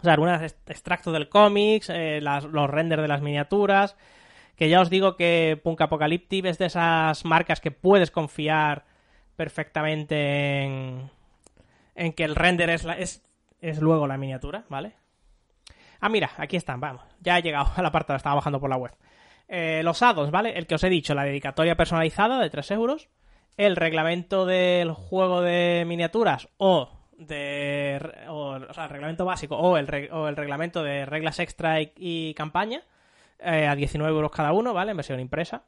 sea, 0.02 0.12
algunos 0.12 0.42
extractos 0.42 1.14
del 1.14 1.30
cómic, 1.30 1.84
eh, 1.88 2.20
los 2.20 2.70
renders 2.70 3.00
de 3.00 3.08
las 3.08 3.22
miniaturas, 3.22 3.96
que 4.56 4.68
ya 4.68 4.82
os 4.82 4.90
digo 4.90 5.16
que 5.16 5.58
Punk 5.64 5.80
Apocalyptic 5.80 6.44
es 6.44 6.58
de 6.58 6.66
esas 6.66 7.24
marcas 7.24 7.62
que 7.62 7.70
puedes 7.70 8.10
confiar 8.10 8.84
perfectamente 9.36 10.62
en, 10.62 11.10
en 11.94 12.12
que 12.12 12.24
el 12.24 12.34
render 12.34 12.70
es, 12.70 12.84
es, 12.84 13.22
es 13.60 13.78
luego 13.80 14.06
la 14.06 14.18
miniatura, 14.18 14.64
¿vale? 14.68 14.94
Ah, 16.00 16.08
mira, 16.08 16.30
aquí 16.36 16.56
están, 16.56 16.80
vamos. 16.80 17.02
Ya 17.20 17.38
he 17.38 17.42
llegado 17.42 17.70
a 17.76 17.82
la 17.82 17.90
parte, 17.90 18.14
estaba 18.14 18.36
bajando 18.36 18.60
por 18.60 18.70
la 18.70 18.76
web. 18.76 18.92
Eh, 19.48 19.82
los 19.84 20.02
addons, 20.02 20.30
¿vale? 20.30 20.56
El 20.58 20.66
que 20.66 20.74
os 20.74 20.84
he 20.84 20.88
dicho, 20.88 21.14
la 21.14 21.24
dedicatoria 21.24 21.76
personalizada 21.76 22.40
de 22.40 22.50
3 22.50 22.70
euros. 22.72 23.08
El 23.56 23.76
reglamento 23.76 24.46
del 24.46 24.92
juego 24.92 25.40
de 25.40 25.84
miniaturas 25.86 26.48
o 26.56 26.90
de 27.16 28.00
o, 28.28 28.58
sea, 28.72 28.84
el 28.84 28.90
reglamento 28.90 29.24
básico 29.24 29.56
o 29.56 29.78
el, 29.78 30.10
o 30.10 30.26
el 30.26 30.36
reglamento 30.36 30.82
de 30.82 31.06
reglas 31.06 31.38
extra 31.38 31.78
y, 31.80 32.34
campaña 32.34 32.82
eh, 33.38 33.68
a 33.68 33.76
19 33.76 34.12
euros 34.12 34.32
cada 34.32 34.52
uno, 34.52 34.74
¿vale? 34.74 34.90
En 34.90 34.96
versión 34.96 35.20
impresa. 35.20 35.62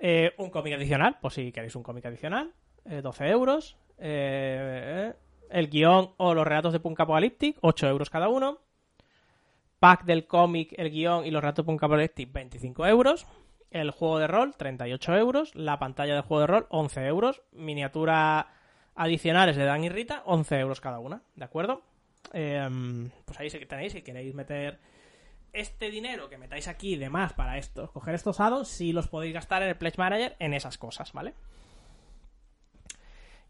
Eh, 0.00 0.32
un 0.38 0.50
cómic 0.50 0.74
adicional, 0.74 1.18
por 1.20 1.32
si 1.32 1.52
queréis 1.52 1.76
un 1.76 1.82
cómic 1.82 2.06
adicional, 2.06 2.52
12 2.84 3.28
euros. 3.28 3.76
el 3.98 5.68
guion 5.68 6.14
o 6.16 6.34
los 6.34 6.46
relatos 6.46 6.72
de 6.72 6.80
Punk 6.80 7.00
Apocalyptic, 7.00 7.58
8 7.60 7.88
euros 7.88 8.08
cada 8.08 8.28
uno. 8.28 8.58
Pack 9.78 10.04
del 10.04 10.26
cómic, 10.26 10.74
el 10.76 10.90
guion 10.90 11.26
y 11.26 11.30
los 11.30 11.42
relatos 11.42 11.64
de 11.64 11.66
Punk 11.66 11.82
Apocalyptic, 11.82 12.32
25 12.32 12.86
euros. 12.86 13.26
El 13.70 13.90
juego 13.90 14.18
de 14.18 14.26
rol, 14.26 14.54
38 14.56 15.16
euros. 15.16 15.54
La 15.54 15.78
pantalla 15.78 16.14
del 16.14 16.22
juego 16.22 16.40
de 16.40 16.46
rol, 16.46 16.66
11 16.70 17.06
euros. 17.06 17.42
Miniatura 17.52 18.48
adicionales 19.00 19.56
de 19.56 19.64
Dan 19.64 19.84
y 19.84 19.88
Rita, 19.88 20.22
11 20.26 20.58
euros 20.60 20.80
cada 20.80 20.98
una, 20.98 21.22
¿de 21.34 21.44
acuerdo? 21.44 21.82
Em, 22.32 23.10
pues 23.24 23.40
ahí 23.40 23.48
sí 23.48 23.58
que 23.58 23.66
tenéis, 23.66 23.92
si 23.92 24.02
queréis 24.02 24.34
meter 24.34 24.78
este 25.52 25.90
dinero 25.90 26.28
que 26.28 26.38
metáis 26.38 26.68
aquí 26.68 26.96
de 26.96 27.10
más 27.10 27.32
para 27.32 27.58
esto, 27.58 27.90
coger 27.92 28.14
estos 28.14 28.40
addons, 28.40 28.68
si 28.68 28.92
los 28.92 29.08
podéis 29.08 29.34
gastar 29.34 29.62
en 29.62 29.68
el 29.70 29.76
Pledge 29.76 29.98
Manager 29.98 30.36
en 30.38 30.54
esas 30.54 30.78
cosas, 30.78 31.12
¿vale? 31.12 31.34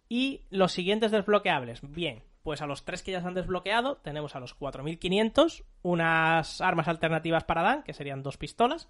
Y 0.08 0.42
los 0.50 0.72
siguientes 0.72 1.12
desbloqueables, 1.12 1.80
bien, 1.82 2.22
pues 2.42 2.62
a 2.62 2.66
los 2.66 2.84
tres 2.84 3.02
que 3.02 3.12
ya 3.12 3.20
se 3.20 3.28
han 3.28 3.34
desbloqueado, 3.34 3.96
tenemos 3.98 4.34
a 4.34 4.40
los 4.40 4.54
4500, 4.54 5.64
unas 5.82 6.60
armas 6.60 6.88
alternativas 6.88 7.44
para 7.44 7.62
Dan, 7.62 7.82
que 7.82 7.92
serían 7.92 8.22
dos 8.22 8.36
pistolas, 8.36 8.88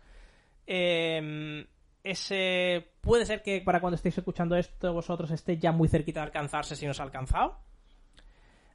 eh, 0.66 1.66
ese 2.02 2.92
puede 3.00 3.26
ser 3.26 3.42
que 3.42 3.60
para 3.60 3.80
cuando 3.80 3.96
estéis 3.96 4.16
escuchando 4.16 4.56
esto 4.56 4.92
vosotros 4.92 5.30
esté 5.30 5.58
ya 5.58 5.72
muy 5.72 5.88
cerquita 5.88 6.20
de 6.20 6.26
alcanzarse 6.26 6.76
si 6.76 6.86
no 6.86 6.92
os 6.92 7.00
ha 7.00 7.04
alcanzado. 7.04 7.58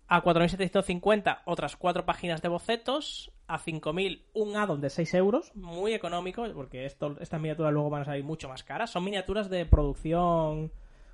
A 0.07 0.21
4.750 0.21 1.41
otras 1.45 1.75
cuatro 1.75 2.05
páginas 2.05 2.41
de 2.41 2.47
bocetos. 2.47 3.31
A 3.47 3.59
5.000 3.59 4.23
un 4.33 4.55
addon 4.55 4.81
de 4.81 4.89
6 4.89 5.13
euros. 5.15 5.51
Muy 5.55 5.93
económico 5.93 6.45
porque 6.53 6.85
esto, 6.85 7.15
estas 7.19 7.39
miniaturas 7.39 7.73
luego 7.73 7.89
van 7.89 8.03
a 8.03 8.05
salir 8.05 8.23
mucho 8.23 8.49
más 8.49 8.63
caras. 8.63 8.89
Son 8.89 9.03
miniaturas 9.03 9.49
de 9.49 9.65
producción 9.65 10.71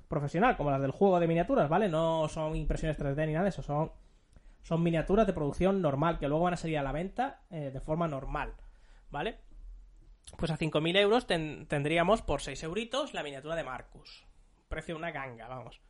profesional, 0.08 0.56
como 0.56 0.70
las 0.70 0.80
del 0.80 0.90
juego 0.90 1.20
de 1.20 1.26
miniaturas, 1.26 1.68
¿vale? 1.68 1.88
No 1.88 2.28
son 2.28 2.56
impresiones 2.56 2.98
3D 2.98 3.26
ni 3.26 3.32
nada 3.32 3.44
de 3.44 3.50
eso. 3.50 3.62
Son, 3.62 3.92
son 4.62 4.82
miniaturas 4.82 5.26
de 5.26 5.32
producción 5.32 5.80
normal 5.82 6.18
que 6.18 6.28
luego 6.28 6.44
van 6.44 6.54
a 6.54 6.58
salir 6.58 6.78
a 6.78 6.82
la 6.82 6.92
venta 6.92 7.40
eh, 7.50 7.70
de 7.72 7.80
forma 7.80 8.08
normal, 8.08 8.54
¿vale? 9.10 9.38
pues 10.36 10.50
a 10.50 10.58
5.000 10.58 10.96
euros 10.98 11.26
tendríamos 11.26 12.22
por 12.22 12.40
6 12.40 12.62
euritos 12.62 13.14
la 13.14 13.22
miniatura 13.22 13.56
de 13.56 13.64
Marcus. 13.64 14.26
Precio 14.68 14.96
una 14.96 15.10
ganga, 15.10 15.48
vamos. 15.48 15.80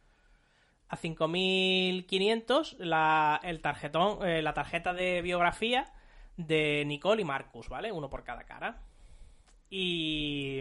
A 0.93 0.99
5.500 0.99 2.77
la, 2.77 3.41
el 3.43 3.63
tarjetón, 3.63 4.29
eh, 4.29 4.43
la 4.43 4.53
tarjeta 4.53 4.93
de 4.93 5.23
biografía 5.23 5.91
de 6.37 6.85
Nicole 6.85 7.23
y 7.23 7.25
Marcus, 7.25 7.71
¿vale? 7.71 7.91
Uno 7.91 8.11
por 8.11 8.25
cada 8.25 8.45
cara. 8.45 8.83
Y, 9.71 10.61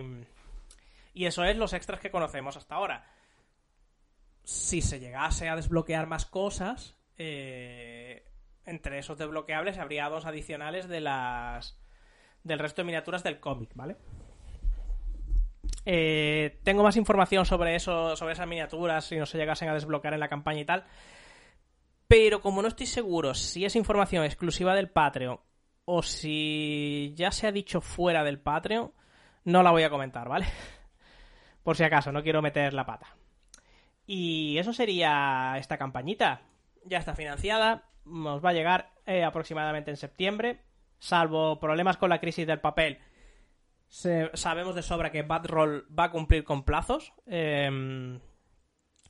y 1.14 1.26
eso 1.26 1.44
es 1.44 1.58
los 1.58 1.74
extras 1.74 2.00
que 2.00 2.12
conocemos 2.12 2.56
hasta 2.56 2.76
ahora. 2.76 3.06
Si 4.46 4.82
se 4.82 5.02
llegase 5.02 5.50
a 5.50 5.58
desbloquear 5.58 6.08
más 6.08 6.26
cosas, 6.26 6.96
eh, 7.18 8.26
entre 8.66 9.00
esos 9.00 9.18
desbloqueables 9.18 9.80
habría 9.80 10.08
dos 10.08 10.26
adicionales 10.26 10.88
de 10.88 11.02
las 11.02 11.78
del 12.46 12.60
resto 12.60 12.84
de 12.84 12.86
miniaturas 12.86 13.22
del 13.22 13.42
cómic, 13.42 13.72
¿vale? 13.76 13.98
Eh, 15.86 16.60
tengo 16.64 16.84
más 16.84 16.96
información 16.96 17.46
sobre 17.46 17.76
eso, 17.76 18.16
sobre 18.16 18.34
esas 18.34 18.48
miniaturas, 18.48 19.06
si 19.06 19.18
no 19.18 19.26
se 19.26 19.38
llegasen 19.38 19.70
a 19.70 19.74
desbloquear 19.74 20.14
en 20.14 20.20
la 20.20 20.28
campaña 20.28 20.62
y 20.62 20.66
tal. 20.66 20.86
Pero 22.08 22.42
como 22.42 22.62
no 22.62 22.68
estoy 22.68 22.86
seguro 22.86 23.34
si 23.34 23.66
es 23.66 23.76
información 23.76 24.26
exclusiva 24.26 24.76
del 24.76 24.90
Patreon 24.90 25.40
o 25.86 26.04
si 26.04 27.14
ya 27.16 27.32
se 27.32 27.48
ha 27.48 27.52
dicho 27.52 27.82
fuera 27.82 28.24
del 28.24 28.40
Patreon, 28.40 28.92
no 29.46 29.64
la 29.64 29.72
voy 29.72 29.84
a 29.84 29.90
comentar, 29.90 30.28
¿vale? 30.28 30.46
Por 31.64 31.76
si 31.76 31.84
acaso, 31.84 32.12
no 32.12 32.24
quiero 32.24 32.42
meter 32.42 32.74
la 32.74 32.86
pata. 32.86 33.16
Y 34.06 34.58
eso 34.58 34.74
sería 34.74 35.56
esta 35.58 35.78
campañita. 35.78 36.42
Ya 36.86 36.98
está 36.98 37.16
financiada, 37.16 37.86
nos 38.06 38.44
va 38.44 38.50
a 38.50 38.54
llegar 38.54 38.92
eh, 39.06 39.24
aproximadamente 39.24 39.92
en 39.92 39.98
septiembre 39.98 40.62
salvo 41.02 41.60
problemas 41.60 41.98
con 41.98 42.10
la 42.10 42.20
crisis 42.20 42.48
del 42.48 42.62
papel, 42.62 43.00
sabemos 43.92 44.74
de 44.74 44.84
sobra 44.84 45.12
que 45.12 45.22
Badroll 45.22 45.86
va 45.98 46.06
a 46.06 46.12
cumplir 46.12 46.44
con 46.44 46.64
plazos. 46.64 47.14
Em, 47.26 48.20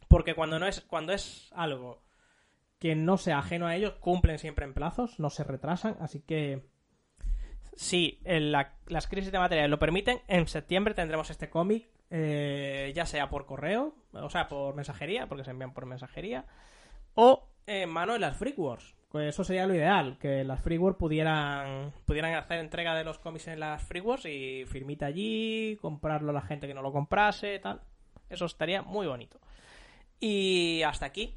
porque 0.07 0.33
cuando 0.33 0.59
no 0.59 0.67
es. 0.67 0.81
Cuando 0.81 1.13
es 1.13 1.51
algo 1.55 2.03
que 2.79 2.95
no 2.95 3.17
sea 3.17 3.39
ajeno 3.39 3.67
a 3.67 3.75
ellos, 3.75 3.93
cumplen 3.99 4.39
siempre 4.39 4.65
en 4.65 4.73
plazos, 4.73 5.19
no 5.19 5.29
se 5.29 5.43
retrasan. 5.43 5.97
Así 5.99 6.21
que. 6.21 6.69
Si 7.73 8.19
las 8.25 9.07
crisis 9.07 9.31
de 9.31 9.39
materiales 9.39 9.71
lo 9.71 9.79
permiten, 9.79 10.21
en 10.27 10.47
septiembre 10.47 10.93
tendremos 10.93 11.29
este 11.29 11.49
cómic, 11.49 11.87
eh, 12.09 12.91
ya 12.93 13.05
sea 13.05 13.29
por 13.29 13.45
correo, 13.45 13.95
o 14.11 14.29
sea, 14.29 14.49
por 14.49 14.75
mensajería, 14.75 15.27
porque 15.27 15.45
se 15.45 15.51
envían 15.51 15.73
por 15.73 15.85
mensajería, 15.85 16.45
o 17.15 17.47
en 17.65 17.89
mano 17.89 18.13
de 18.13 18.19
las 18.19 18.35
Freak 18.35 18.59
Wars. 18.59 18.93
Pues 19.11 19.27
eso 19.27 19.43
sería 19.43 19.67
lo 19.67 19.75
ideal, 19.75 20.17
que 20.17 20.45
las 20.45 20.61
Freeware 20.61 20.95
pudieran, 20.95 21.91
pudieran 22.05 22.33
hacer 22.35 22.59
entrega 22.59 22.95
de 22.95 23.03
los 23.03 23.19
cómics 23.19 23.49
en 23.49 23.59
las 23.59 23.83
Freewares 23.83 24.25
y 24.25 24.63
firmita 24.65 25.07
allí, 25.07 25.77
comprarlo 25.81 26.29
a 26.29 26.33
la 26.33 26.41
gente 26.41 26.65
que 26.65 26.73
no 26.73 26.81
lo 26.81 26.93
comprase, 26.93 27.59
tal. 27.59 27.81
Eso 28.29 28.45
estaría 28.45 28.83
muy 28.83 29.07
bonito. 29.07 29.41
Y 30.21 30.81
hasta 30.83 31.07
aquí 31.07 31.35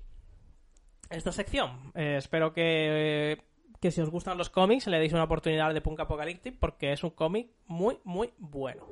esta 1.11 1.33
sección. 1.33 1.91
Eh, 1.97 2.15
espero 2.19 2.53
que, 2.53 3.43
que 3.81 3.91
si 3.91 4.01
os 4.01 4.11
gustan 4.11 4.39
los 4.39 4.51
cómics 4.51 4.87
le 4.87 5.01
deis 5.01 5.13
una 5.13 5.25
oportunidad 5.25 5.75
de 5.75 5.81
Punk 5.81 5.99
Apocalyptic 5.99 6.57
porque 6.61 6.93
es 6.93 7.03
un 7.03 7.11
cómic 7.11 7.51
muy, 7.67 7.99
muy 8.05 8.31
bueno. 8.39 8.87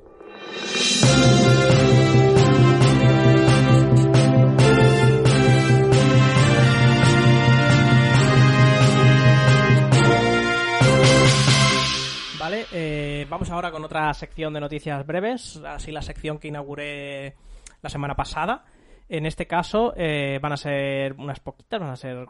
Eh, 12.71 13.25
vamos 13.29 13.49
ahora 13.49 13.71
con 13.71 13.83
otra 13.83 14.13
sección 14.13 14.53
de 14.53 14.59
noticias 14.59 15.05
breves, 15.05 15.57
así 15.65 15.91
la 15.91 16.01
sección 16.01 16.37
que 16.37 16.49
inauguré 16.49 17.35
la 17.81 17.89
semana 17.89 18.15
pasada. 18.15 18.65
En 19.09 19.25
este 19.25 19.47
caso 19.47 19.93
eh, 19.97 20.39
van 20.41 20.53
a 20.53 20.57
ser 20.57 21.13
unas 21.13 21.39
poquitas, 21.39 21.79
van 21.79 21.89
a 21.89 21.95
ser 21.95 22.27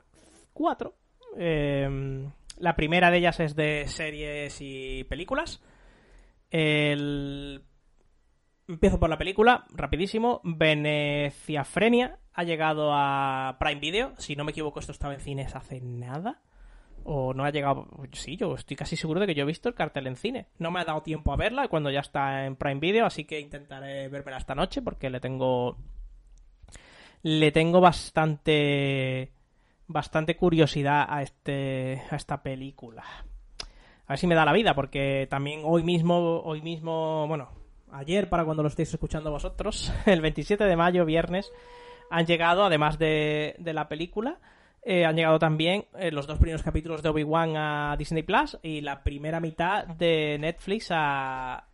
cuatro. 0.53 0.95
Eh, 1.37 2.29
la 2.57 2.75
primera 2.75 3.11
de 3.11 3.17
ellas 3.17 3.39
es 3.39 3.55
de 3.55 3.85
series 3.87 4.57
y 4.61 5.03
películas. 5.05 5.61
El... 6.49 7.63
Empiezo 8.67 8.99
por 8.99 9.09
la 9.09 9.17
película, 9.17 9.65
rapidísimo. 9.71 10.39
Veneciafrenia 10.43 12.19
ha 12.33 12.43
llegado 12.43 12.91
a 12.93 13.57
Prime 13.59 13.81
Video. 13.81 14.13
Si 14.17 14.35
no 14.35 14.45
me 14.45 14.51
equivoco, 14.51 14.79
esto 14.79 14.93
estaba 14.93 15.13
en 15.13 15.19
cines 15.19 15.55
hace 15.55 15.81
nada 15.81 16.41
o 17.05 17.33
no 17.33 17.45
ha 17.45 17.51
llegado. 17.51 17.87
Sí, 18.13 18.37
yo 18.37 18.55
estoy 18.55 18.77
casi 18.77 18.95
seguro 18.95 19.19
de 19.19 19.27
que 19.27 19.35
yo 19.35 19.43
he 19.43 19.47
visto 19.47 19.69
el 19.69 19.75
cartel 19.75 20.07
en 20.07 20.15
cine. 20.15 20.47
No 20.59 20.71
me 20.71 20.79
ha 20.79 20.85
dado 20.85 21.01
tiempo 21.01 21.31
a 21.33 21.37
verla 21.37 21.67
cuando 21.67 21.89
ya 21.89 21.99
está 21.99 22.45
en 22.45 22.55
Prime 22.55 22.79
Video, 22.79 23.05
así 23.05 23.25
que 23.25 23.39
intentaré 23.39 24.07
verla 24.09 24.37
esta 24.37 24.55
noche 24.55 24.81
porque 24.81 25.09
le 25.09 25.19
tengo. 25.19 25.77
Le 27.21 27.51
tengo 27.51 27.81
bastante. 27.81 29.31
Bastante 29.85 30.37
curiosidad 30.37 31.05
a, 31.07 31.21
este, 31.21 32.01
a 32.09 32.15
esta 32.15 32.41
película. 32.41 33.03
A 34.05 34.13
ver 34.13 34.17
si 34.17 34.27
me 34.27 34.35
da 34.35 34.45
la 34.45 34.53
vida, 34.53 34.73
porque 34.73 35.27
también 35.29 35.61
hoy 35.63 35.83
mismo, 35.83 36.41
hoy 36.41 36.61
mismo, 36.61 37.27
bueno, 37.27 37.49
ayer 37.91 38.29
para 38.29 38.45
cuando 38.45 38.63
lo 38.63 38.69
estéis 38.69 38.93
escuchando 38.93 39.29
vosotros, 39.29 39.93
el 40.05 40.21
27 40.21 40.63
de 40.63 40.75
mayo, 40.75 41.05
viernes, 41.05 41.51
han 42.09 42.25
llegado, 42.25 42.63
además 42.63 42.97
de, 42.97 43.55
de 43.59 43.73
la 43.73 43.87
película, 43.87 44.39
eh, 44.85 45.05
han 45.05 45.15
llegado 45.15 45.39
también 45.39 45.85
eh, 45.97 46.11
los 46.11 46.27
dos 46.27 46.37
primeros 46.39 46.61
capítulos 46.61 47.01
de 47.01 47.07
Obi-Wan 47.07 47.55
a 47.55 47.95
Disney 47.97 48.23
Plus 48.23 48.57
y 48.61 48.81
la 48.81 49.01
primera 49.01 49.39
mitad 49.39 49.87
de 49.87 50.37
Netflix 50.39 50.89
a. 50.91 51.69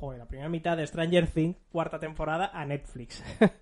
Joder, 0.00 0.18
la 0.18 0.26
primera 0.26 0.48
mitad 0.48 0.76
de 0.76 0.86
Stranger 0.86 1.26
Things, 1.26 1.56
cuarta 1.70 1.98
temporada, 1.98 2.50
a 2.52 2.64
Netflix. 2.64 3.22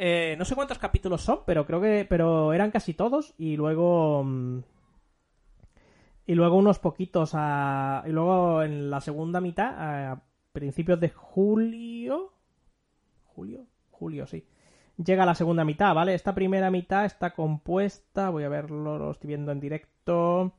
Eh, 0.00 0.36
no 0.38 0.44
sé 0.44 0.54
cuántos 0.54 0.78
capítulos 0.78 1.22
son, 1.22 1.40
pero 1.44 1.66
creo 1.66 1.80
que. 1.80 2.06
Pero 2.08 2.52
eran 2.52 2.70
casi 2.70 2.94
todos. 2.94 3.34
Y 3.36 3.56
luego. 3.56 4.22
Mm, 4.22 4.60
y 6.24 6.34
luego 6.36 6.56
unos 6.56 6.78
poquitos 6.78 7.32
a. 7.34 8.04
Y 8.06 8.10
luego 8.10 8.62
en 8.62 8.90
la 8.90 9.00
segunda 9.00 9.40
mitad, 9.40 10.12
a 10.12 10.22
principios 10.52 11.00
de 11.00 11.08
julio. 11.08 12.32
¿Julio? 13.24 13.66
Julio, 13.90 14.24
sí 14.28 14.46
llega 15.02 15.24
la 15.24 15.34
segunda 15.34 15.64
mitad, 15.64 15.94
¿vale? 15.94 16.14
Esta 16.14 16.34
primera 16.34 16.70
mitad 16.70 17.04
está 17.04 17.30
compuesta, 17.30 18.30
voy 18.30 18.44
a 18.44 18.48
verlo, 18.48 18.98
lo 18.98 19.10
estoy 19.10 19.28
viendo 19.28 19.52
en 19.52 19.60
directo. 19.60 20.52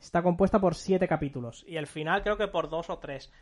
está 0.00 0.22
compuesta 0.22 0.58
por 0.60 0.74
siete 0.74 1.08
capítulos 1.08 1.64
y 1.66 1.76
el 1.76 1.86
final 1.86 2.22
creo 2.22 2.36
que 2.36 2.48
por 2.48 2.70
dos 2.70 2.90
o 2.90 2.98
tres. 2.98 3.32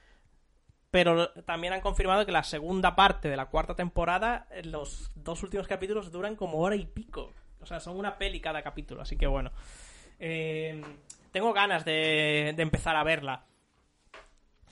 Pero 0.90 1.30
también 1.42 1.72
han 1.72 1.80
confirmado 1.80 2.24
que 2.24 2.30
la 2.30 2.44
segunda 2.44 2.94
parte 2.94 3.28
de 3.28 3.36
la 3.36 3.46
cuarta 3.46 3.74
temporada, 3.74 4.46
los 4.62 5.10
dos 5.16 5.42
últimos 5.42 5.66
capítulos 5.66 6.12
duran 6.12 6.36
como 6.36 6.58
hora 6.58 6.76
y 6.76 6.86
pico. 6.86 7.32
O 7.60 7.66
sea, 7.66 7.80
son 7.80 7.98
una 7.98 8.16
peli 8.16 8.40
cada 8.40 8.62
capítulo, 8.62 9.02
así 9.02 9.16
que 9.16 9.26
bueno. 9.26 9.50
Eh, 10.20 10.80
tengo 11.32 11.52
ganas 11.52 11.84
de, 11.84 12.50
empezar 12.50 12.94
a 12.94 13.02
verla. 13.02 13.44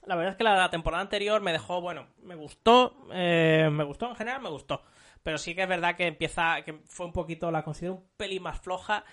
La 0.06 0.14
verdad 0.14 0.32
es 0.32 0.36
que 0.36 0.44
la, 0.44 0.70
temporada 0.70 1.02
anterior 1.02 1.40
me 1.40 1.50
dejó, 1.50 1.80
bueno, 1.80 2.06
me 2.22 2.36
gustó, 2.36 3.08
eh, 3.12 3.68
me 3.72 3.82
gustó 3.82 4.08
en 4.08 4.14
general, 4.14 4.42
me 4.42 4.50
gustó. 4.50 4.82
Pero 5.22 5.38
sí 5.38 5.54
que 5.54 5.62
es 5.62 5.68
verdad 5.68 5.96
que 5.96 6.06
empieza, 6.06 6.62
que 6.62 6.80
fue 6.86 7.06
un 7.06 7.12
poquito, 7.12 7.50
la 7.50 7.62
considero 7.62 7.94
un 7.94 8.08
pelín 8.16 8.42
más 8.42 8.60
floja 8.60 9.04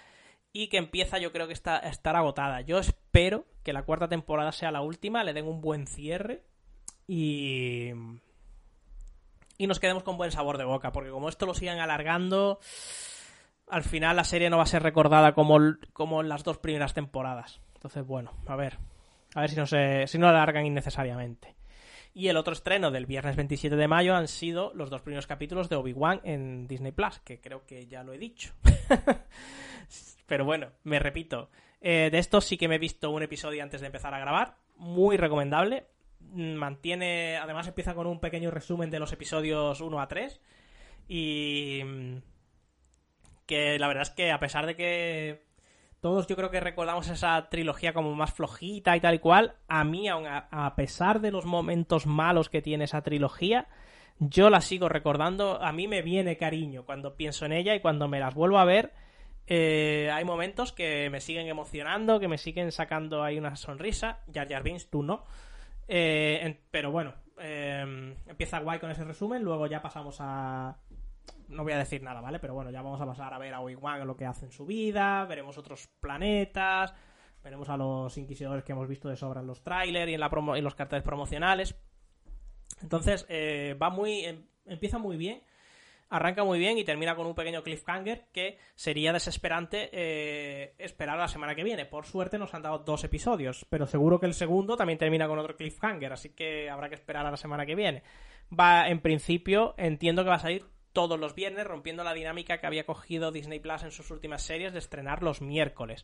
y 0.52 0.68
que 0.68 0.78
empieza 0.78 1.20
yo 1.20 1.32
creo 1.32 1.48
que 1.48 1.54
está 1.54 1.76
a 1.78 1.90
estar 1.90 2.16
agotada. 2.16 2.62
Yo 2.62 2.80
espero 2.80 3.46
que 3.64 3.74
la 3.74 3.84
cuarta 3.84 4.08
temporada 4.08 4.52
sea 4.52 4.72
la 4.72 4.82
última, 4.82 5.24
le 5.24 5.34
den 5.34 5.48
un 5.48 5.62
buen 5.62 5.88
cierre 5.88 6.44
y... 7.08 7.92
Y 9.62 9.68
nos 9.68 9.82
quedemos 9.82 10.04
con 10.04 10.16
buen 10.16 10.32
sabor 10.32 10.58
de 10.58 10.64
boca, 10.64 10.94
porque 10.94 11.10
como 11.10 11.28
esto 11.28 11.46
lo 11.46 11.54
sigan 11.54 11.80
alargando, 11.80 12.60
al 13.68 13.84
final 13.84 14.16
la 14.16 14.24
serie 14.24 14.50
no 14.50 14.56
va 14.56 14.64
a 14.64 14.68
ser 14.68 14.82
recordada 14.82 15.34
como, 15.34 15.60
como 15.92 16.24
las 16.24 16.46
dos 16.46 16.60
primeras 16.60 16.94
temporadas. 16.94 17.60
Entonces, 17.76 18.06
bueno, 18.06 18.32
a 18.48 18.56
ver. 18.56 18.78
A 19.36 19.42
ver 19.42 19.50
si 19.50 19.58
no, 19.58 19.66
se, 19.66 20.08
si 20.08 20.18
no 20.18 20.28
la 20.28 20.32
alargan 20.32 20.66
innecesariamente. 20.66 21.59
Y 22.14 22.28
el 22.28 22.38
otro 22.38 22.54
estreno 22.54 22.92
del 22.92 23.06
viernes 23.06 23.36
27 23.36 23.76
de 23.76 23.88
mayo 23.88 24.16
han 24.16 24.28
sido 24.28 24.72
los 24.74 24.90
dos 24.90 25.02
primeros 25.02 25.28
capítulos 25.28 25.70
de 25.70 25.76
Obi-Wan 25.76 26.22
en 26.24 26.68
Disney 26.68 26.92
Plus, 26.92 27.20
que 27.20 27.40
creo 27.40 27.66
que 27.66 27.88
ya 27.88 28.04
lo 28.04 28.14
he 28.14 28.18
dicho. 28.18 28.54
Pero 30.26 30.46
bueno, 30.46 30.72
me 30.84 31.00
repito. 31.00 31.50
Eh, 31.82 32.10
de 32.12 32.18
esto 32.20 32.42
sí 32.42 32.58
que 32.58 32.68
me 32.68 32.76
he 32.76 32.80
visto 32.80 33.10
un 33.12 33.24
episodio 33.24 33.64
antes 33.64 33.82
de 33.82 33.88
empezar 33.88 34.14
a 34.14 34.20
grabar. 34.20 34.58
Muy 34.78 35.18
recomendable. 35.18 35.88
Mantiene. 36.20 37.38
Además, 37.38 37.68
empieza 37.68 37.94
con 37.94 38.08
un 38.08 38.20
pequeño 38.20 38.52
resumen 38.52 38.90
de 38.90 39.00
los 39.00 39.14
episodios 39.14 39.80
1 39.82 40.02
a 40.02 40.08
3. 40.08 40.42
Y 41.08 41.82
que 43.46 43.80
la 43.80 43.88
verdad 43.88 44.04
es 44.04 44.12
que 44.12 44.32
a 44.32 44.40
pesar 44.40 44.68
de 44.68 44.76
que 44.76 45.49
todos 46.02 46.28
yo 46.28 46.36
creo 46.36 46.50
que 46.50 46.60
recordamos 46.60 47.10
esa 47.10 47.50
trilogía 47.50 47.94
como 47.94 48.14
más 48.16 48.34
flojita 48.34 48.96
y 48.96 49.02
tal 49.02 49.16
y 49.16 49.20
cual, 49.20 49.56
a 49.68 49.84
mí, 49.84 50.08
aun 50.08 50.26
a, 50.28 50.74
pesar 50.76 51.20
de 51.20 51.32
los 51.32 51.46
momentos 51.46 52.06
malos 52.06 52.50
que 52.50 52.62
tiene 52.62 52.86
esa 52.86 53.02
trilogía, 53.02 53.68
yo 54.20 54.50
la 54.50 54.62
sigo 54.62 54.90
recordando, 54.90 55.62
a 55.62 55.72
mí 55.72 55.88
me 55.88 56.02
viene 56.02 56.38
cariño 56.38 56.86
cuando 56.86 57.16
pienso 57.16 57.46
en 57.46 57.54
ella 57.54 57.76
y 57.76 57.82
cuando 57.82 58.08
me 58.08 58.20
las 58.20 58.34
vuelvo 58.34 58.60
a 58.60 58.66
ver, 58.66 58.94
eh, 59.48 60.10
hay 60.14 60.26
momentos 60.26 60.72
que 60.72 61.10
me 61.10 61.22
siguen 61.22 61.48
emocionando, 61.48 62.20
que 62.20 62.28
me 62.28 62.38
siguen 62.38 62.72
sacando 62.72 63.24
ahí 63.24 63.38
una 63.38 63.56
sonrisa, 63.56 64.20
Jar 64.34 64.48
Jar 64.48 64.64
tú 64.90 65.04
no, 65.04 65.26
eh, 65.88 66.60
pero 66.72 66.92
bueno, 66.92 67.14
eh, 67.40 68.16
empieza 68.28 68.60
guay 68.60 68.80
con 68.80 68.92
ese 68.92 69.04
resumen, 69.04 69.44
luego 69.44 69.68
ya 69.68 69.82
pasamos 69.82 70.18
a, 70.20 70.78
no 71.50 71.64
voy 71.64 71.74
a 71.74 71.78
decir 71.78 72.02
nada, 72.02 72.22
¿vale? 72.22 72.40
Pero 72.40 72.54
bueno, 72.54 72.72
ya 72.72 72.82
vamos 72.82 73.02
a 73.02 73.06
pasar 73.06 73.34
a 73.34 73.38
ver 73.38 73.54
a 73.54 73.62
Obi-Wan 73.62 74.06
lo 74.08 74.16
que 74.16 74.26
hace 74.26 74.46
en 74.46 74.52
su 74.52 74.66
vida, 74.66 75.26
veremos 75.26 75.58
otros 75.58 75.88
planetas, 76.00 76.94
veremos 77.44 77.70
a 77.70 77.78
los 77.78 78.18
inquisidores 78.18 78.64
que 78.64 78.72
hemos 78.72 78.88
visto 78.88 79.10
de 79.10 79.16
sobra 79.16 79.42
en 79.42 79.48
los 79.48 79.64
trailers 79.64 80.10
y 80.10 80.14
en, 80.14 80.20
la 80.20 80.30
en 80.56 80.64
los 80.64 80.76
carteles 80.76 81.04
promocionales. 81.04 81.76
Entonces, 82.82 83.26
eh, 83.30 83.76
va 83.82 83.90
muy. 83.90 84.26
Em, 84.26 84.46
empieza 84.66 85.00
muy 85.00 85.18
bien, 85.18 85.42
arranca 86.10 86.44
muy 86.44 86.60
bien 86.60 86.78
y 86.78 86.84
termina 86.84 87.16
con 87.16 87.26
un 87.26 87.34
pequeño 87.34 87.64
cliffhanger 87.64 88.28
que 88.32 88.60
sería 88.76 89.12
desesperante 89.12 89.90
eh, 89.92 90.76
esperar 90.78 91.18
la 91.18 91.28
semana 91.28 91.56
que 91.56 91.64
viene. 91.64 91.86
Por 91.86 92.06
suerte 92.06 92.38
nos 92.38 92.54
han 92.54 92.62
dado 92.62 92.80
dos 92.80 93.04
episodios, 93.04 93.66
pero 93.70 93.88
seguro 93.88 94.20
que 94.20 94.28
el 94.28 94.36
segundo 94.36 94.78
también 94.78 95.00
termina 95.00 95.28
con 95.28 95.40
otro 95.40 95.56
cliffhanger, 95.56 96.14
así 96.14 96.30
que 96.30 96.70
habrá 96.70 96.90
que 96.90 96.96
esperar 96.96 97.26
a 97.26 97.32
la 97.32 97.38
semana 97.38 97.66
que 97.66 97.76
viene. 97.76 98.04
Va, 98.58 98.88
en 98.90 99.00
principio, 99.00 99.74
entiendo 99.78 100.24
que 100.24 100.30
va 100.30 100.36
a 100.36 100.40
salir 100.40 100.66
todos 100.94 101.20
los 101.20 101.36
viernes, 101.36 101.66
rompiendo 101.66 102.04
la 102.04 102.14
dinámica 102.14 102.60
que 102.60 102.68
había 102.68 102.86
cogido 102.86 103.32
Disney 103.32 103.60
Plus 103.60 103.84
en 103.84 103.92
sus 103.92 104.12
últimas 104.12 104.42
series 104.42 104.74
de 104.74 104.80
estrenar 104.80 105.24
los 105.24 105.42
miércoles. 105.42 106.04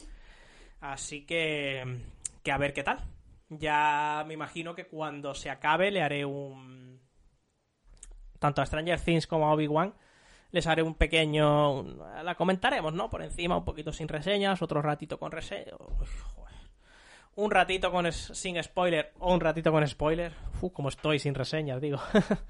Así 0.82 1.26
que, 1.26 2.02
que 2.44 2.52
a 2.52 2.58
ver 2.58 2.74
qué 2.74 2.84
tal. 2.84 3.04
Ya 3.50 4.24
me 4.28 4.34
imagino 4.34 4.76
que 4.76 4.88
cuando 4.88 5.34
se 5.34 5.50
acabe 5.50 5.92
le 5.92 6.02
haré 6.02 6.26
un... 6.26 7.02
Tanto 8.40 8.62
a 8.62 8.66
Stranger 8.66 9.00
Things 9.00 9.28
como 9.28 9.48
a 9.48 9.54
Obi-Wan 9.54 9.94
les 10.56 10.68
haré 10.68 10.82
un 10.84 10.96
pequeño... 10.96 11.84
La 12.24 12.36
comentaremos, 12.36 12.94
¿no? 12.94 13.10
Por 13.10 13.22
encima, 13.22 13.58
un 13.58 13.66
poquito 13.66 13.92
sin 13.92 14.08
reseñas, 14.08 14.62
otro 14.62 14.82
ratito 14.82 15.20
con 15.20 15.32
reseñas. 15.32 15.76
Un 17.36 17.52
ratito 17.52 17.92
con 17.92 18.10
sin 18.14 18.64
spoiler 18.64 19.12
o 19.20 19.34
un 19.34 19.42
ratito 19.42 19.72
con 19.74 19.86
spoiler. 19.86 20.32
Uf, 20.62 20.72
como 20.72 20.88
estoy 20.88 21.20
sin 21.20 21.36
reseñas, 21.36 21.82
digo. 21.82 22.00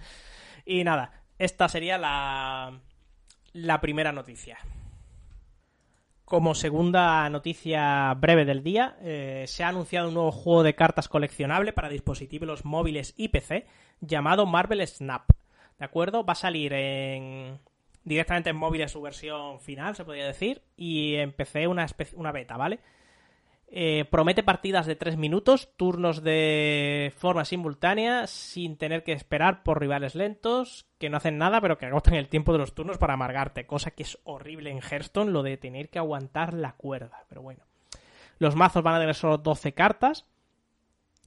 y 0.65 0.83
nada, 0.83 1.24
esta 1.37 1.67
sería 1.69 1.97
la, 1.97 2.79
la 3.53 3.81
primera 3.81 4.11
noticia. 4.11 4.57
Como 6.25 6.55
segunda 6.55 7.29
noticia 7.29 8.13
breve 8.15 8.45
del 8.45 8.63
día, 8.63 8.97
eh, 9.01 9.45
se 9.47 9.63
ha 9.63 9.67
anunciado 9.67 10.07
un 10.07 10.15
nuevo 10.15 10.31
juego 10.31 10.63
de 10.63 10.73
cartas 10.73 11.07
coleccionable 11.07 11.71
para 11.71 11.89
dispositivos 11.89 12.65
móviles 12.65 13.13
y 13.15 13.27
PC 13.27 13.67
llamado 14.01 14.45
Marvel 14.47 14.85
Snap. 14.87 15.29
¿De 15.77 15.85
acuerdo? 15.85 16.25
Va 16.25 16.33
a 16.33 16.37
salir 16.37 16.73
en 16.73 17.59
directamente 18.03 18.49
en 18.49 18.55
móviles 18.55 18.91
su 18.91 19.01
versión 19.01 19.59
final, 19.59 19.95
se 19.95 20.05
podría 20.05 20.25
decir, 20.25 20.61
y 20.77 21.15
en 21.15 21.31
PC 21.31 21.67
una, 21.67 21.85
una 22.15 22.31
beta, 22.31 22.55
¿vale? 22.55 22.79
Eh, 23.77 24.05
promete 24.09 24.41
partidas 24.41 24.85
de 24.85 24.95
3 24.95 25.17
minutos, 25.17 25.67
turnos 25.75 26.23
de 26.23 27.11
forma 27.17 27.43
simultánea, 27.43 28.25
sin 28.25 28.77
tener 28.77 29.03
que 29.03 29.11
esperar 29.11 29.63
por 29.63 29.81
rivales 29.81 30.15
lentos, 30.15 30.85
que 30.97 31.09
no 31.09 31.17
hacen 31.17 31.37
nada, 31.37 31.59
pero 31.59 31.77
que 31.77 31.87
agotan 31.87 32.13
el 32.13 32.29
tiempo 32.29 32.53
de 32.53 32.59
los 32.59 32.73
turnos 32.73 32.97
para 32.97 33.15
amargarte, 33.15 33.67
cosa 33.67 33.91
que 33.91 34.03
es 34.03 34.17
horrible 34.23 34.71
en 34.71 34.79
Hearthstone, 34.79 35.33
lo 35.33 35.43
de 35.43 35.57
tener 35.57 35.89
que 35.89 35.99
aguantar 35.99 36.53
la 36.53 36.71
cuerda, 36.71 37.25
pero 37.27 37.41
bueno. 37.41 37.65
Los 38.39 38.55
mazos 38.55 38.81
van 38.81 38.95
a 38.95 38.99
tener 38.99 39.13
solo 39.13 39.39
12 39.39 39.73
cartas. 39.73 40.25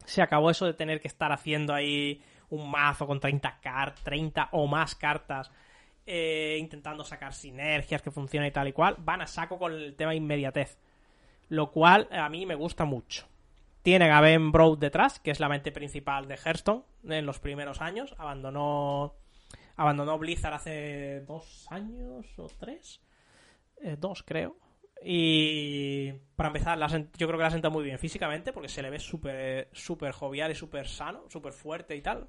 Se 0.07 0.23
acabó 0.23 0.51
eso 0.51 0.65
de 0.65 0.73
tener 0.73 1.03
que 1.03 1.09
estar 1.09 1.33
haciendo 1.33 1.75
ahí 1.75 2.23
un 2.49 2.71
mazo 2.71 3.07
con 3.07 3.21
30 3.21 3.61
cartas, 3.61 4.03
30 4.05 4.49
o 4.53 4.67
más 4.67 4.95
cartas, 4.95 5.51
eh, 6.07 6.57
intentando 6.59 7.05
sacar 7.05 7.35
sinergias 7.35 8.01
que 8.01 8.11
funcionen 8.11 8.49
y 8.49 8.53
tal 8.53 8.69
y 8.69 8.73
cual. 8.73 8.97
Van 9.01 9.21
a 9.21 9.27
saco 9.27 9.59
con 9.59 9.75
el 9.75 9.95
tema 9.97 10.15
inmediatez 10.15 10.79
lo 11.49 11.71
cual 11.71 12.09
a 12.11 12.29
mí 12.29 12.47
me 12.47 12.55
gusta 12.55 12.85
mucho. 12.85 13.27
Tiene 13.83 14.11
a 14.11 14.21
Ben 14.21 14.53
Broad 14.53 14.79
detrás, 14.79 15.19
que 15.19 15.31
es 15.31 15.41
la 15.41 15.49
mente 15.49 15.73
principal 15.73 16.29
de 16.29 16.37
Hearthstone 16.37 16.83
en 17.05 17.27
los 17.27 17.39
primeros 17.39 17.81
años. 17.81 18.15
Abandonó, 18.19 19.15
abandonó 19.77 20.19
Blizzard 20.19 20.55
hace 20.55 21.21
dos 21.27 21.67
años 21.71 22.27
o 22.39 22.49
tres. 22.59 23.01
Eh, 23.83 23.97
dos, 23.99 24.23
creo. 24.23 24.57
Y 25.03 26.13
para 26.35 26.49
empezar, 26.49 26.79
yo 27.17 27.27
creo 27.27 27.39
que 27.39 27.45
la 27.45 27.51
senta 27.51 27.71
muy 27.71 27.85
bien 27.85 27.99
físicamente, 27.99 28.53
porque 28.53 28.69
se 28.69 28.83
le 28.83 28.91
ve 28.91 28.99
súper 28.99 29.69
super 29.73 30.13
jovial 30.13 30.51
y 30.51 30.57
súper 30.57 30.89
sano, 30.89 31.25
súper 31.29 31.53
fuerte 31.53 31.95
y 31.95 32.03
tal. 32.03 32.29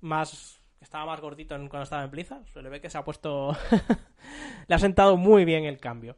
Más 0.00 0.60
estaba 0.80 1.06
más 1.06 1.20
gordito 1.20 1.54
cuando 1.54 1.82
estaba 1.82 2.04
en 2.04 2.10
Blizzard. 2.10 2.46
Se 2.52 2.60
le 2.60 2.68
ve 2.68 2.80
que 2.80 2.90
se 2.90 2.98
ha 2.98 3.04
puesto. 3.04 3.56
le 4.68 4.74
ha 4.74 4.78
sentado 4.78 5.16
muy 5.16 5.44
bien 5.44 5.64
el 5.64 5.78
cambio 5.78 6.16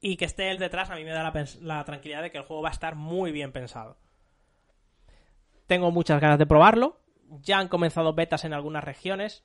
y 0.00 0.16
que 0.16 0.24
esté 0.24 0.50
él 0.50 0.58
detrás 0.58 0.90
a 0.90 0.94
mí 0.94 1.04
me 1.04 1.10
da 1.10 1.32
la, 1.60 1.84
tranquilidad 1.84 2.22
de 2.22 2.30
que 2.30 2.38
el 2.38 2.44
juego 2.44 2.62
va 2.62 2.70
a 2.70 2.72
estar 2.72 2.94
muy 2.94 3.32
bien 3.32 3.52
pensado. 3.52 3.98
Tengo 5.66 5.90
muchas 5.90 6.20
ganas 6.20 6.38
de 6.38 6.46
probarlo. 6.46 7.00
Ya 7.42 7.58
han 7.58 7.68
comenzado 7.68 8.14
betas 8.14 8.44
en 8.44 8.54
algunas 8.54 8.82
regiones. 8.82 9.44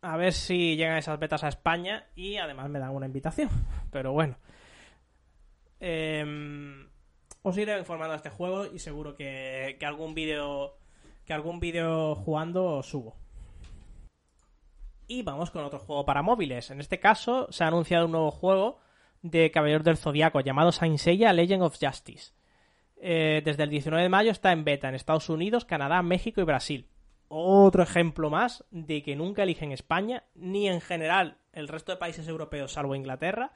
A 0.00 0.16
ver 0.16 0.32
si 0.32 0.76
llegan 0.76 0.98
esas 0.98 1.18
betas 1.18 1.44
a 1.44 1.48
España 1.48 2.08
y 2.16 2.36
además 2.36 2.68
me 2.68 2.80
dan 2.80 2.90
una 2.90 3.06
invitación. 3.06 3.48
Pero 3.90 4.12
bueno. 4.12 4.36
Em, 5.78 6.88
os 7.42 7.56
iré 7.56 7.78
informando 7.78 8.12
de 8.12 8.16
este 8.16 8.30
juego 8.30 8.66
y 8.66 8.78
seguro 8.80 9.14
que, 9.14 9.76
que 9.78 9.86
algún 9.86 10.14
vídeo 10.14 10.76
que 11.24 11.32
algún 11.32 11.60
vídeo 11.60 12.16
jugando 12.16 12.82
subo. 12.82 13.16
Y 15.06 15.22
vamos 15.22 15.50
con 15.50 15.64
otro 15.64 15.78
juego 15.78 16.04
para 16.04 16.22
móviles. 16.22 16.70
En 16.70 16.80
este 16.80 16.98
caso 16.98 17.46
se 17.50 17.62
ha 17.62 17.68
anunciado 17.68 18.06
un 18.06 18.12
nuevo 18.12 18.30
juego 18.32 18.80
de 19.22 19.50
Caballeros 19.50 19.84
del 19.84 19.96
Zodiaco 19.96 20.40
llamado 20.40 20.72
Saint 20.72 20.98
Seiya 20.98 21.32
Legend 21.32 21.62
of 21.62 21.78
Justice. 21.80 22.32
Eh, 22.96 23.42
desde 23.44 23.64
el 23.64 23.70
19 23.70 24.02
de 24.02 24.08
mayo 24.08 24.30
está 24.30 24.52
en 24.52 24.64
beta 24.64 24.88
en 24.88 24.94
Estados 24.94 25.28
Unidos, 25.28 25.64
Canadá, 25.64 26.02
México 26.02 26.40
y 26.40 26.44
Brasil. 26.44 26.86
Otro 27.28 27.82
ejemplo 27.82 28.30
más 28.30 28.64
de 28.70 29.02
que 29.02 29.16
nunca 29.16 29.42
eligen 29.42 29.72
España, 29.72 30.24
ni 30.34 30.68
en 30.68 30.80
general 30.80 31.38
el 31.52 31.68
resto 31.68 31.92
de 31.92 31.98
países 31.98 32.28
europeos, 32.28 32.72
salvo 32.72 32.94
Inglaterra, 32.94 33.52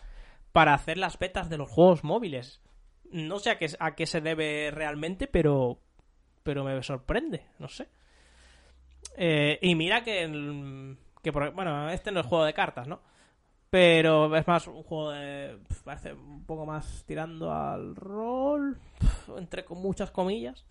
para 0.53 0.75
hacer 0.75 0.99
las 0.99 1.19
betas 1.19 1.51
de 1.51 1.59
los 1.59 1.71
juegos 1.71 2.03
móviles. 2.03 2.63
No 3.11 3.39
sé 3.39 3.51
a 3.51 3.59
qué, 3.59 3.69
a 3.79 3.95
qué 3.95 4.07
se 4.07 4.21
debe 4.21 4.71
realmente, 4.73 5.27
pero, 5.27 5.79
pero 6.43 6.65
me 6.65 6.83
sorprende, 6.83 7.47
no 7.59 7.69
sé. 7.69 7.89
Eh, 9.17 9.59
y 9.63 9.75
mira 9.75 10.03
que, 10.03 10.97
que, 11.23 11.31
bueno, 11.31 11.91
este 11.91 12.11
no 12.11 12.21
es 12.21 12.27
juego 12.27 12.45
de 12.45 12.55
cartas, 12.55 12.89
¿no? 12.89 13.01
Pero 13.71 14.35
es 14.37 14.47
más 14.47 14.67
un 14.67 14.83
juego 14.83 15.11
de. 15.11 15.59
Parece 15.85 16.13
un 16.13 16.45
poco 16.45 16.67
más 16.67 17.05
tirando 17.07 17.53
al 17.53 17.97
rol. 17.97 18.79
Entre 19.37 19.65
con 19.65 19.79
muchas 19.79 20.11
comillas. 20.11 20.65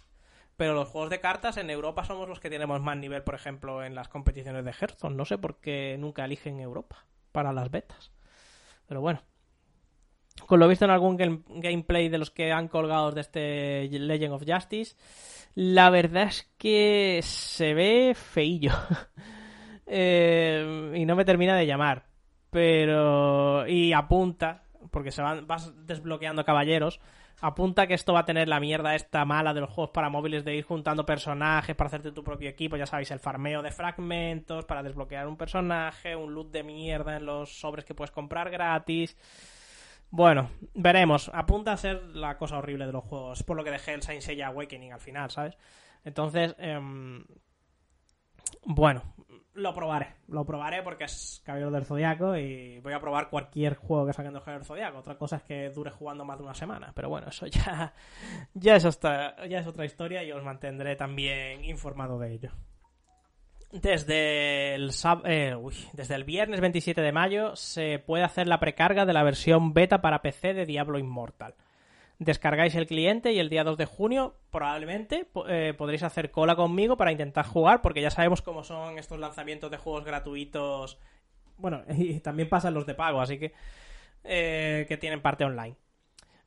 Pero 0.58 0.74
los 0.74 0.88
juegos 0.88 1.10
de 1.10 1.20
cartas 1.20 1.58
en 1.58 1.70
Europa 1.70 2.06
somos 2.06 2.30
los 2.30 2.40
que 2.40 2.50
tenemos 2.50 2.82
más 2.82 2.98
nivel, 2.98 3.24
por 3.24 3.36
ejemplo, 3.36 3.84
en 3.84 3.94
las 3.94 4.08
competiciones 4.08 4.64
de 4.64 4.72
Hearthstone. 4.72 5.16
No 5.16 5.26
sé 5.26 5.38
por 5.38 5.60
qué 5.60 5.98
nunca 6.00 6.24
eligen 6.24 6.60
Europa 6.60 7.06
para 7.32 7.52
las 7.52 7.70
betas. 7.70 8.12
Pero 8.88 9.02
bueno. 9.02 9.22
Con 10.48 10.60
lo 10.60 10.68
visto 10.68 10.86
en 10.86 10.92
algún 10.92 11.18
gameplay 11.18 12.10
de 12.10 12.18
los 12.18 12.30
que 12.30 12.52
han 12.52 12.68
colgado 12.68 13.12
de 13.12 13.22
este 13.22 13.88
Legend 13.90 14.34
of 14.34 14.44
Justice, 14.46 14.96
la 15.56 15.90
verdad 15.90 16.24
es 16.24 16.52
que 16.58 17.22
se 17.24 17.74
ve 17.74 18.14
feillo. 18.16 18.72
Eh, 19.88 20.94
y 20.96 21.06
no 21.06 21.16
me 21.16 21.26
termina 21.26 21.56
de 21.56 21.68
llamar. 21.68 22.08
Pero. 22.56 23.68
Y 23.68 23.91
apunta, 23.91 24.63
porque 24.89 25.12
se 25.12 25.22
van, 25.22 25.46
vas 25.46 25.74
desbloqueando 25.86 26.46
caballeros 26.46 27.02
apunta 27.41 27.86
que 27.86 27.94
esto 27.94 28.13
va 28.13 28.22
a 28.22 28.26
tener 28.26 28.48
la 28.48 28.62
mierda 28.62 28.96
esta 28.96 29.26
mala 29.26 29.54
de 29.54 29.60
los 29.60 29.70
juegos 29.70 29.91
para 29.91 30.10
móviles 30.10 30.46
de 30.46 30.56
ir 30.56 30.63
juntando 30.63 31.06
personajes 31.06 31.76
para 31.76 31.89
hacerte 31.89 32.13
tu 32.13 32.24
propio 32.24 32.50
equipo, 32.50 32.78
ya 32.78 32.86
sabéis, 32.86 33.12
el 33.12 33.20
farmeo 33.20 33.62
de 33.62 33.72
fragmentos 33.72 34.63
para 34.63 34.82
desbloquear 34.82 35.28
un 35.28 35.36
personaje, 35.36 36.15
un 36.15 36.34
loot 36.34 36.50
de 36.52 36.63
mierda 36.63 37.18
en 37.18 37.26
los 37.26 37.60
sobres 37.60 37.84
que 37.84 37.94
puedes 37.94 38.12
comprar 38.12 38.50
gratis. 38.50 39.18
Bueno, 40.10 40.50
veremos. 40.74 41.30
Apunta 41.34 41.74
a 41.74 41.78
ser 41.78 42.02
la 42.15 42.38
cosa 42.38 42.58
horrible 42.58 42.86
de 42.86 42.94
los 42.94 43.04
juegos. 43.04 43.44
Por 43.44 43.58
lo 43.58 43.65
que 43.65 43.72
dejé 43.72 43.94
el 43.94 44.02
Saint 44.02 44.22
Seiya 44.22 44.48
Awakening 44.48 44.94
al 44.94 45.02
final, 45.02 45.30
¿sabes? 45.30 45.58
Entonces, 46.06 46.56
em, 46.58 47.26
bueno, 48.63 49.02
lo 49.56 49.74
probaré. 49.74 50.15
Lo 50.28 50.46
probaré 50.46 50.84
porque 50.84 51.06
es 51.06 51.41
Caballero 51.46 51.72
del 51.72 51.86
Zodiaco 51.86 52.36
y 52.38 52.80
voy 52.80 52.94
a 52.94 53.00
probar 53.00 53.30
cualquier 53.30 53.76
juego 53.76 54.06
que 54.06 54.13
saquen 54.13 54.34
de 54.34 54.39
Caballero 54.39 54.60
del 54.60 54.68
Zodiaco. 54.68 54.98
Otra 55.00 55.18
cosa 55.18 55.38
es 55.38 55.44
que 55.44 55.70
dure 55.70 55.91
jugando 55.91 56.26
más 56.26 56.38
de 56.38 56.44
una 56.44 56.54
semana. 56.54 56.91
Pero 56.94 57.10
bueno, 57.10 57.28
eso 57.30 57.48
ya, 57.48 57.94
ya, 58.54 58.76
es, 58.76 58.86
otra, 58.86 59.48
ya 59.48 59.60
es 59.60 59.68
otra 59.68 59.86
historia 59.86 60.24
y 60.24 60.32
os 60.32 60.44
mantendré 60.44 60.96
también 60.96 61.63
informado 61.63 62.20
de 62.20 62.34
ello. 62.34 62.52
Desde 63.72 64.76
el, 64.76 64.91
eh, 65.26 65.58
desde 65.94 66.15
el 66.15 66.24
viernes 66.24 66.62
27 66.62 67.02
de 67.02 67.12
mayo 67.12 67.56
se 67.56 68.00
puede 68.00 68.24
hacer 68.24 68.48
la 68.48 68.60
precarga 68.60 69.06
de 69.06 69.13
la 69.13 69.24
versión 69.24 69.74
beta 69.74 70.02
para 70.02 70.22
PC 70.22 70.54
de 70.54 70.65
Diablo 70.65 70.98
Immortal 70.98 71.56
descargáis 72.19 72.75
el 72.75 72.88
cliente 72.88 73.34
y 73.34 73.39
el 73.39 73.49
día 73.49 73.63
2 73.63 73.78
de 73.78 73.86
junio 73.86 74.36
probablemente 74.51 75.28
eh, 75.47 75.73
podréis 75.78 76.04
hacer 76.04 76.32
cola 76.32 76.56
conmigo 76.56 76.97
para 76.97 77.12
intentar 77.12 77.45
jugar, 77.45 77.82
porque 77.82 78.01
ya 78.01 78.10
sabemos 78.10 78.41
cómo 78.41 78.63
son 78.63 78.97
estos 78.97 79.19
lanzamientos 79.19 79.71
de 79.71 79.78
juegos 79.78 80.06
gratuitos. 80.06 80.97
Bueno, 81.58 81.84
y 81.97 82.19
también 82.19 82.49
pasan 82.49 82.73
los 82.73 82.86
de 82.86 82.95
pago, 82.95 83.21
así 83.21 83.38
que 83.38 83.54
eh, 84.23 84.86
que 84.88 84.97
tienen 84.97 85.21
parte 85.21 85.43
online. 85.43 85.75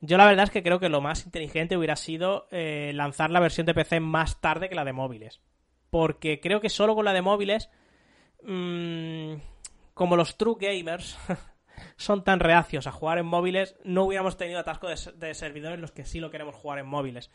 Yo 0.01 0.17
la 0.17 0.25
verdad 0.25 0.45
es 0.45 0.51
que 0.51 0.63
creo 0.63 0.79
que 0.79 0.89
lo 0.89 1.01
más 1.01 1.25
inteligente 1.25 1.77
hubiera 1.77 1.95
sido 1.95 2.47
eh, 2.51 2.91
lanzar 2.93 3.31
la 3.31 3.41
versión 3.41 3.65
de 3.65 3.73
PC 3.73 3.99
más 3.99 4.39
tarde 4.39 4.69
que 4.69 4.75
la 4.75 4.85
de 4.85 4.93
móviles. 4.93 5.41
Porque 5.89 6.39
creo 6.39 6.61
que 6.61 6.69
solo 6.69 6.95
con 6.95 7.05
la 7.05 7.13
de 7.13 7.21
móviles, 7.21 7.69
mmm, 8.43 9.33
como 9.93 10.15
los 10.15 10.37
true 10.37 10.55
gamers, 10.59 11.17
son 11.95 12.23
tan 12.23 12.39
reacios 12.39 12.87
a 12.87 12.91
jugar 12.91 13.17
en 13.17 13.25
móviles, 13.25 13.75
no 13.83 14.03
hubiéramos 14.03 14.37
tenido 14.37 14.59
atasco 14.59 14.87
de, 14.87 15.33
servidores 15.33 15.79
los 15.79 15.91
que 15.91 16.05
sí 16.05 16.19
lo 16.19 16.31
queremos 16.31 16.55
jugar 16.55 16.79
en 16.79 16.87
móviles. 16.87 17.31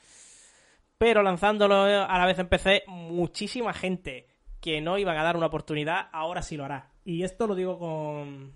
Pero 0.98 1.22
lanzándolo 1.22 1.82
a 1.84 2.18
la 2.18 2.26
vez 2.26 2.38
en 2.38 2.48
PC, 2.48 2.84
muchísima 2.86 3.72
gente 3.72 4.28
que 4.60 4.80
no 4.80 4.96
iban 4.98 5.16
a 5.16 5.24
dar 5.24 5.36
una 5.36 5.46
oportunidad, 5.46 6.08
ahora 6.12 6.42
sí 6.42 6.56
lo 6.56 6.64
hará. 6.64 6.90
Y 7.04 7.22
esto 7.24 7.46
lo 7.46 7.54
digo 7.54 7.78
con, 7.78 8.52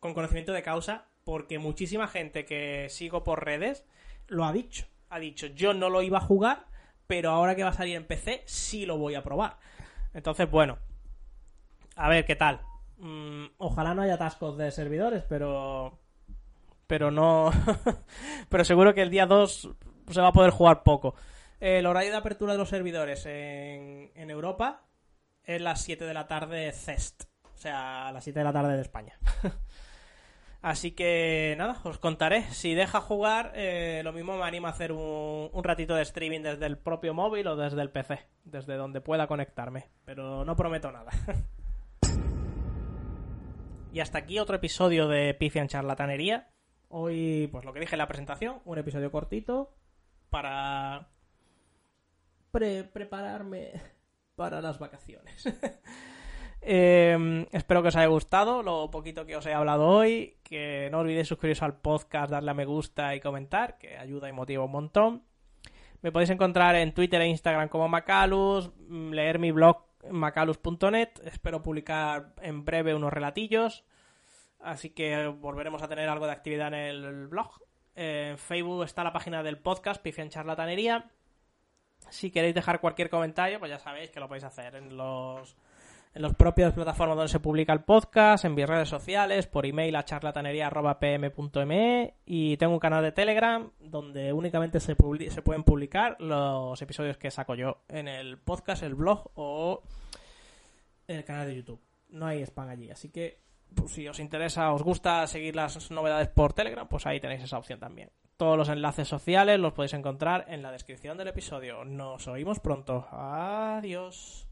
con 0.00 0.14
conocimiento 0.14 0.52
de 0.52 0.62
causa, 0.62 1.06
porque 1.24 1.58
muchísima 1.58 2.06
gente 2.08 2.44
que 2.44 2.88
sigo 2.88 3.24
por 3.24 3.44
redes 3.44 3.84
lo 4.26 4.44
ha 4.44 4.52
dicho. 4.52 4.86
Ha 5.10 5.18
dicho, 5.18 5.46
yo 5.48 5.74
no 5.74 5.90
lo 5.90 6.02
iba 6.02 6.18
a 6.18 6.22
jugar, 6.22 6.66
pero 7.06 7.30
ahora 7.30 7.54
que 7.54 7.62
va 7.62 7.70
a 7.70 7.74
salir 7.74 7.96
en 7.96 8.06
PC, 8.06 8.42
sí 8.46 8.86
lo 8.86 8.96
voy 8.96 9.14
a 9.14 9.22
probar. 9.22 9.58
Entonces, 10.14 10.50
bueno, 10.50 10.78
a 11.96 12.08
ver 12.08 12.24
qué 12.24 12.36
tal. 12.36 12.60
Mm, 12.98 13.46
ojalá 13.58 13.94
no 13.94 14.02
haya 14.02 14.14
atascos 14.14 14.56
de 14.56 14.70
servidores, 14.70 15.24
pero. 15.28 15.98
Pero 16.86 17.10
no. 17.10 17.50
pero 18.48 18.64
seguro 18.64 18.94
que 18.94 19.02
el 19.02 19.10
día 19.10 19.26
2 19.26 19.68
se 20.10 20.20
va 20.20 20.28
a 20.28 20.32
poder 20.32 20.50
jugar 20.50 20.82
poco. 20.82 21.14
El 21.60 21.86
horario 21.86 22.10
de 22.10 22.16
apertura 22.16 22.52
de 22.52 22.58
los 22.58 22.68
servidores 22.68 23.24
en, 23.26 24.10
Europa 24.30 24.82
es 25.44 25.60
las 25.60 25.82
7 25.82 26.04
de 26.04 26.14
la 26.14 26.26
tarde 26.26 26.72
CEST. 26.72 27.24
O 27.54 27.56
sea, 27.56 28.12
las 28.12 28.24
7 28.24 28.40
de 28.40 28.44
la 28.44 28.52
tarde 28.52 28.76
de 28.76 28.82
España. 28.82 29.18
Así 30.60 30.92
que 30.92 31.54
nada, 31.58 31.78
os 31.84 31.98
contaré. 31.98 32.42
Si 32.52 32.74
deja 32.74 33.00
jugar, 33.00 33.52
eh, 33.54 34.00
lo 34.02 34.12
mismo 34.12 34.36
me 34.36 34.44
anima 34.44 34.68
a 34.68 34.72
hacer 34.72 34.92
un, 34.92 35.50
un, 35.52 35.64
ratito 35.64 35.94
de 35.94 36.02
streaming 36.02 36.40
desde 36.40 36.66
el 36.66 36.78
propio 36.78 37.12
móvil 37.12 37.46
o 37.48 37.56
desde 37.56 37.82
el 37.82 37.90
PC, 37.90 38.20
desde 38.44 38.76
donde 38.76 39.02
pueda 39.02 39.26
conectarme. 39.26 39.90
Pero 40.06 40.44
no 40.44 40.56
prometo 40.56 40.90
nada. 40.90 41.12
Y 43.94 44.00
hasta 44.00 44.18
aquí 44.18 44.40
otro 44.40 44.56
episodio 44.56 45.06
de 45.06 45.34
Pifian 45.34 45.68
Charlatanería. 45.68 46.48
Hoy, 46.88 47.48
pues 47.52 47.64
lo 47.64 47.72
que 47.72 47.78
dije 47.78 47.94
en 47.94 48.00
la 48.00 48.08
presentación, 48.08 48.60
un 48.64 48.76
episodio 48.76 49.12
cortito 49.12 49.72
para 50.30 51.10
prepararme 52.50 53.80
para 54.34 54.60
las 54.60 54.80
vacaciones. 54.80 55.44
Em, 56.66 57.46
espero 57.52 57.82
que 57.82 57.88
os 57.88 57.96
haya 57.96 58.06
gustado 58.06 58.62
lo 58.62 58.90
poquito 58.90 59.26
que 59.26 59.36
os 59.36 59.46
he 59.46 59.52
hablado 59.52 59.86
hoy. 59.86 60.38
Que 60.42 60.88
no 60.90 60.98
olvidéis 60.98 61.28
suscribiros 61.28 61.62
al 61.62 61.76
podcast, 61.76 62.32
darle 62.32 62.50
a 62.50 62.54
me 62.54 62.64
gusta 62.64 63.14
y 63.14 63.20
comentar, 63.20 63.78
que 63.78 63.96
ayuda 63.96 64.28
y 64.28 64.32
motiva 64.32 64.64
un 64.64 64.72
montón. 64.72 65.22
Me 66.02 66.10
podéis 66.10 66.30
encontrar 66.30 66.74
en 66.74 66.94
Twitter 66.94 67.20
e 67.20 67.28
Instagram 67.28 67.68
como 67.68 67.86
Macalus, 67.86 68.72
leer 68.88 69.38
mi 69.38 69.52
blog 69.52 69.93
macalus.net. 70.10 71.10
Espero 71.24 71.62
publicar 71.62 72.34
en 72.40 72.64
breve 72.64 72.94
unos 72.94 73.12
relatillos. 73.12 73.84
Así 74.60 74.90
que 74.90 75.26
volveremos 75.26 75.82
a 75.82 75.88
tener 75.88 76.08
algo 76.08 76.26
de 76.26 76.32
actividad 76.32 76.68
en 76.68 76.74
el 76.74 77.28
blog. 77.28 77.60
En 77.94 78.38
Facebook 78.38 78.84
está 78.84 79.04
la 79.04 79.12
página 79.12 79.42
del 79.42 79.58
podcast, 79.58 80.02
Pifian 80.02 80.30
Charlatanería. 80.30 81.10
Si 82.10 82.30
queréis 82.30 82.54
dejar 82.54 82.80
cualquier 82.80 83.10
comentario, 83.10 83.58
pues 83.58 83.70
ya 83.70 83.78
sabéis 83.78 84.10
que 84.10 84.20
lo 84.20 84.28
podéis 84.28 84.44
hacer 84.44 84.74
en 84.76 84.96
los 84.96 85.56
en 86.14 86.22
las 86.22 86.34
propias 86.34 86.72
plataformas 86.72 87.16
donde 87.16 87.32
se 87.32 87.40
publica 87.40 87.72
el 87.72 87.82
podcast, 87.82 88.44
en 88.44 88.54
mis 88.54 88.68
redes 88.68 88.88
sociales, 88.88 89.48
por 89.48 89.66
email 89.66 89.96
a 89.96 90.04
charlatanería.pm.me 90.04 92.14
y 92.24 92.56
tengo 92.56 92.72
un 92.72 92.78
canal 92.78 93.02
de 93.02 93.10
Telegram 93.10 93.68
donde 93.80 94.32
únicamente 94.32 94.78
se, 94.78 94.94
se 94.94 95.42
pueden 95.42 95.64
publicar 95.64 96.14
los 96.20 96.80
episodios 96.80 97.18
que 97.18 97.32
saco 97.32 97.56
yo 97.56 97.78
en 97.88 98.06
el 98.06 98.38
podcast, 98.38 98.84
el 98.84 98.94
blog 98.94 99.32
o 99.34 99.82
el 101.08 101.24
canal 101.24 101.48
de 101.48 101.56
YouTube. 101.56 101.80
No 102.10 102.26
hay 102.26 102.42
spam 102.42 102.68
allí, 102.68 102.92
así 102.92 103.08
que 103.08 103.40
pues, 103.74 103.90
si 103.90 104.06
os 104.06 104.20
interesa, 104.20 104.72
os 104.72 104.84
gusta 104.84 105.26
seguir 105.26 105.56
las 105.56 105.90
novedades 105.90 106.28
por 106.28 106.52
Telegram, 106.52 106.86
pues 106.86 107.06
ahí 107.06 107.18
tenéis 107.18 107.42
esa 107.42 107.58
opción 107.58 107.80
también. 107.80 108.12
Todos 108.36 108.56
los 108.56 108.68
enlaces 108.68 109.08
sociales 109.08 109.58
los 109.58 109.72
podéis 109.72 109.94
encontrar 109.94 110.44
en 110.48 110.62
la 110.62 110.70
descripción 110.70 111.18
del 111.18 111.26
episodio. 111.28 111.84
Nos 111.84 112.28
oímos 112.28 112.60
pronto. 112.60 113.08
Adiós. 113.10 114.46